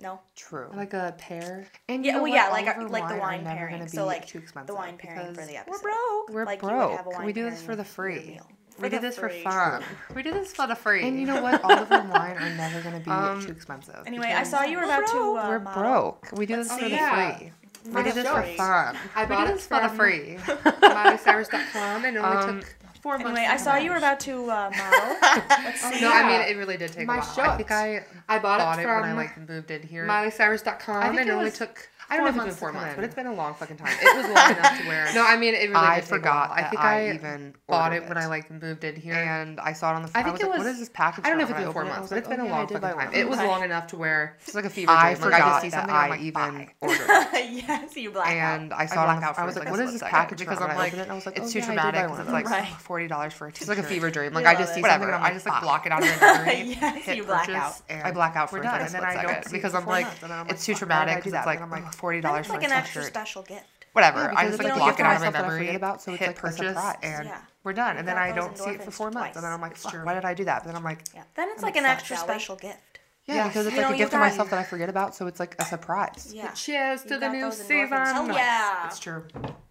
[0.00, 0.20] No.
[0.34, 0.68] True.
[0.74, 1.68] Like a pear.
[1.88, 3.86] And yeah, well, yeah, like our, like the wine pairing.
[3.86, 5.70] So like the wine pairing for the episode.
[5.70, 6.30] We're broke.
[6.30, 7.22] We're like, broke.
[7.24, 8.40] we do this for the free
[8.82, 9.82] we did this for fun.
[10.14, 11.06] we did this for the free.
[11.06, 11.62] And you know what?
[11.64, 14.02] All of our wine are never going to be um, too expensive.
[14.06, 15.18] Anyway, I saw you were about to.
[15.18, 16.28] Uh, we're broke.
[16.32, 17.52] We do this for the free.
[17.92, 18.96] We did this for fun.
[19.14, 20.36] I bought this for the free.
[20.36, 22.68] MileyCyrus.com and it only um, took
[23.02, 24.76] four anyway, I saw you were about to uh, model.
[24.80, 26.12] no, yeah.
[26.12, 27.50] I mean it really did take my a while.
[27.50, 30.06] I think I I bought, bought it, it, when I like moved in here.
[30.06, 32.96] MileyCyrus.com and it, it only took I don't know if it's been four months, in.
[32.96, 33.94] but it's been a long fucking time.
[34.00, 35.74] It was long enough to where No, I mean it really.
[35.74, 39.14] I forgot I think I, I even bought it when I like moved in here.
[39.14, 40.10] and I saw it on the.
[40.14, 40.66] I I think was it like, was.
[40.66, 41.24] what is this package?
[41.24, 42.48] I don't know if it's been four it, oh, months, but it's been oh, a
[42.48, 43.14] long fucking time.
[43.14, 44.38] It was long enough to wear.
[44.40, 45.30] It's like a fever I dream.
[45.30, 48.60] Like I forgot just see that something, I even ordered yes, you black out.
[48.60, 50.02] And I I saw it on the, I was like, what is this is this
[50.02, 51.62] looks like package Because I'm I like, and I was like, it's oh, too I
[51.62, 54.10] traumatic buy 'cause one of it's like, forty dollars for a It's like a fever
[54.10, 54.32] dream.
[54.32, 56.76] Like I just see something I just like, block it out of my memory.
[56.82, 57.74] Yes, you black out.
[57.90, 60.22] I black out for a fucking And then I don't second because I'm like, months,
[60.22, 61.60] and then I'm it's too fuck, why did I traumatic because it's like
[61.92, 63.12] Then oh, like forty dollars for like an extra t-shirt.
[63.12, 63.66] special gift.
[63.92, 64.20] Whatever.
[64.20, 65.32] Yeah, I because just it's like like block it you out of my find stuff
[65.32, 65.74] that I memory.
[65.76, 66.96] about, so it's hit like a purchase surprise.
[67.02, 67.40] and Yeah.
[67.62, 67.96] we're done.
[67.98, 69.36] And then I don't see it for endorphins four months.
[69.36, 69.52] And then.
[69.52, 70.62] I'm like, It's fuck, why did I do that?
[70.62, 71.24] But then I'm like, Yeah.
[71.36, 72.78] Then it's like an extra special gift.
[73.26, 73.48] Yeah, Yes.
[73.48, 75.38] because it's You like know, a gift to myself that I forget about, so it's
[75.38, 76.32] like a surprise.
[76.34, 76.50] Yeah.
[76.52, 77.88] Cheers to the new season.
[77.92, 78.86] Hell yeah.
[78.86, 79.24] It's true.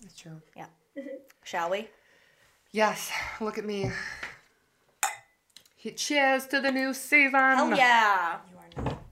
[0.04, 0.40] It's true.
[0.56, 0.68] Yeah.
[1.44, 1.90] Shall we?
[2.72, 3.92] Yes, look at me.
[5.96, 7.34] Cheers to the new season.
[7.40, 8.38] Hell yeah.
[8.52, 9.04] You are not.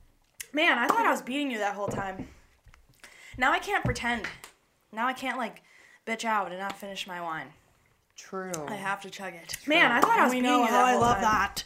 [0.53, 2.27] Man, I thought I was beating you that whole time.
[3.39, 4.25] Now I can't pretend.
[4.91, 5.63] Now I can't like
[6.05, 7.47] bitch out and not finish my wine.
[8.17, 8.51] True.
[8.67, 9.55] I have to chug it.
[9.65, 11.21] Man, I thought I was we beating know you how that I whole love time.
[11.21, 11.63] that.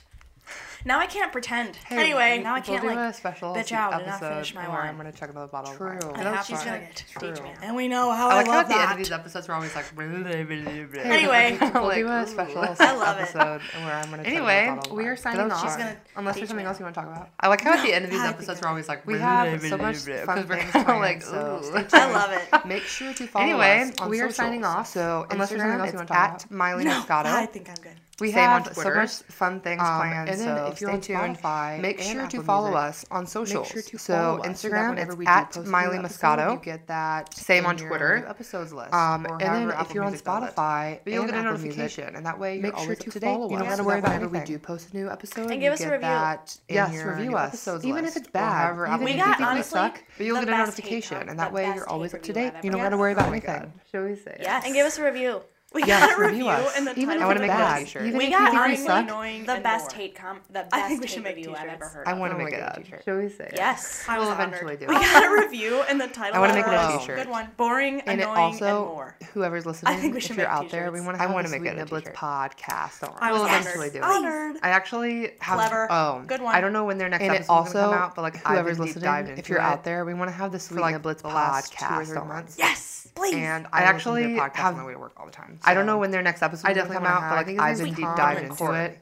[0.86, 1.76] Now I can't pretend.
[1.78, 4.06] Hey, anyway, we- now I we'll can't do like a special bitch se- out and
[4.06, 4.90] not finish my wine.
[4.90, 5.98] I'm gonna chug another bottle True.
[5.98, 6.28] of wine.
[6.28, 6.82] I have to That's chug fine.
[6.84, 7.06] it.
[7.18, 7.34] True.
[7.34, 7.52] Teach me.
[7.62, 8.92] And we know how I I, like how love at the end that.
[8.92, 9.86] of these episodes we're always like.
[9.98, 11.58] Anyway.
[11.62, 12.28] we'll Like, do a ooh.
[12.28, 13.22] special I love it.
[13.22, 14.24] episode where I'm gonna.
[14.24, 15.62] chug Anyway, another bottle of we are signing off.
[15.64, 16.68] She's gonna Unless there's something me.
[16.68, 17.30] else you want to talk about.
[17.40, 19.78] I like how at the end of these episodes we're always like We have so
[19.78, 20.48] much fun things kind of
[20.86, 21.66] planned, like so ooh.
[21.66, 21.94] stay tuned.
[21.94, 22.66] I love it.
[22.66, 24.88] Make sure to follow Anyway, us on we are signing off.
[24.88, 26.52] So unless there's something else you want to talk at about.
[26.52, 27.26] Miley No, Moscato.
[27.26, 27.96] I think I'm good.
[28.24, 30.30] We Same on have so much fun things Um, planned.
[30.30, 31.38] and then so if you're stay on tuned.
[31.44, 33.68] Spotify make and sure to Apple follow Music, us on socials.
[33.68, 36.52] sure to so follow us so that Instagram, whenever it's at post Miley episode, Moscato.
[36.54, 38.26] you get that Same on Twitter.
[38.28, 38.94] episodes list.
[38.94, 40.44] Um, and then however if you're on Music does.
[40.54, 43.12] Spotify, you'll and get a notification, and that way you're Make always sure up to
[43.12, 43.26] to date.
[43.28, 45.42] follow You don't us gotta so worry about whenever we do post a new episode,
[45.52, 46.02] And you give us a get review.
[46.08, 47.68] that Yes, review new us.
[47.84, 49.78] Even if it's bad, however even Apple if We got think we does it.
[49.78, 52.54] honestly but you'll get a notification, and that way you're always up to date.
[52.56, 53.50] I've You don't ever gotta worry about my God.
[53.56, 53.74] anything.
[53.92, 54.42] Shall we say it?
[54.42, 54.64] Yes.
[54.66, 55.42] And give us a review.
[55.74, 56.78] We Yes, got a review review us.
[56.78, 57.86] and the Even title of I wanna make a best t-shirt.
[58.04, 58.08] t-shirt.
[58.08, 60.00] Even we got you honestly suck, annoying the best more.
[60.02, 62.08] hate com the I best think we hate should make review I've ever heard.
[62.08, 62.84] I want to Oh make it a God.
[62.84, 63.04] t-shirt.
[63.06, 63.50] Shall we say?
[63.56, 64.06] Yes.
[64.08, 64.80] I We'll eventually honored.
[64.82, 66.36] do We got a review and the title.
[66.36, 67.18] I wanna make it it a was t-shirt.
[67.18, 67.48] Good one.
[67.58, 69.16] Boring, And it annoying, also, and more.
[69.34, 71.06] whoever's listening, think we if you're make out there, we t-shirts.
[71.08, 73.04] want to I have wanna the make Sweet it a Niblets podcast.
[73.20, 73.32] I worry.
[73.34, 74.60] was We'll eventually do it.
[74.64, 75.88] I actually have Clever.
[75.92, 76.56] Oh, Good one.
[76.56, 78.80] I don't know when their next And it also, gonna come out, but like whoever's
[78.80, 81.30] listening, if you're out there, we want to have the Sweet like, Niblets the two
[81.30, 82.58] or podcast three months.
[82.60, 83.34] Yes, please.
[83.36, 84.74] And I I listen to actually have.
[84.74, 85.60] on the way to work all the time.
[85.66, 87.48] I don't know when their next episode I will definitely come wanna out, but have-
[87.48, 88.80] like I I've think been deep name's dived Tom into Corey.
[88.86, 89.00] it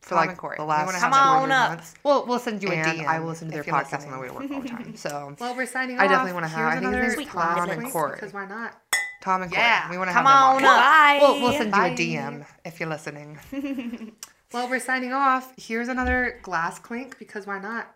[0.00, 0.56] for Tom like and Corey.
[0.58, 1.68] the We last wanna Come two on hundred up.
[1.70, 1.94] months.
[2.02, 3.06] Well, we'll send you a and DM.
[3.06, 4.20] I will listen to their if you're podcast on the listening.
[4.20, 4.96] way to work all the time.
[4.96, 6.10] So Well, we're signing I off.
[6.10, 8.12] definitely wanna have- Here's I think his another name's Sweet Tom and link, Corey.
[8.14, 8.74] Because why not?
[9.22, 9.90] Tom and Corey, Yeah.
[9.90, 10.76] we want to Come have on them up.
[10.80, 11.18] Bye.
[11.22, 11.86] We'll, we'll send Bye.
[11.88, 13.38] you a DM if you're listening.
[14.52, 15.52] Well, we're signing off.
[15.56, 17.92] Here's another glass clink because why not?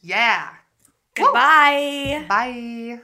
[0.00, 0.48] Yeah.
[1.16, 2.24] Goodbye.
[2.28, 3.00] Bye.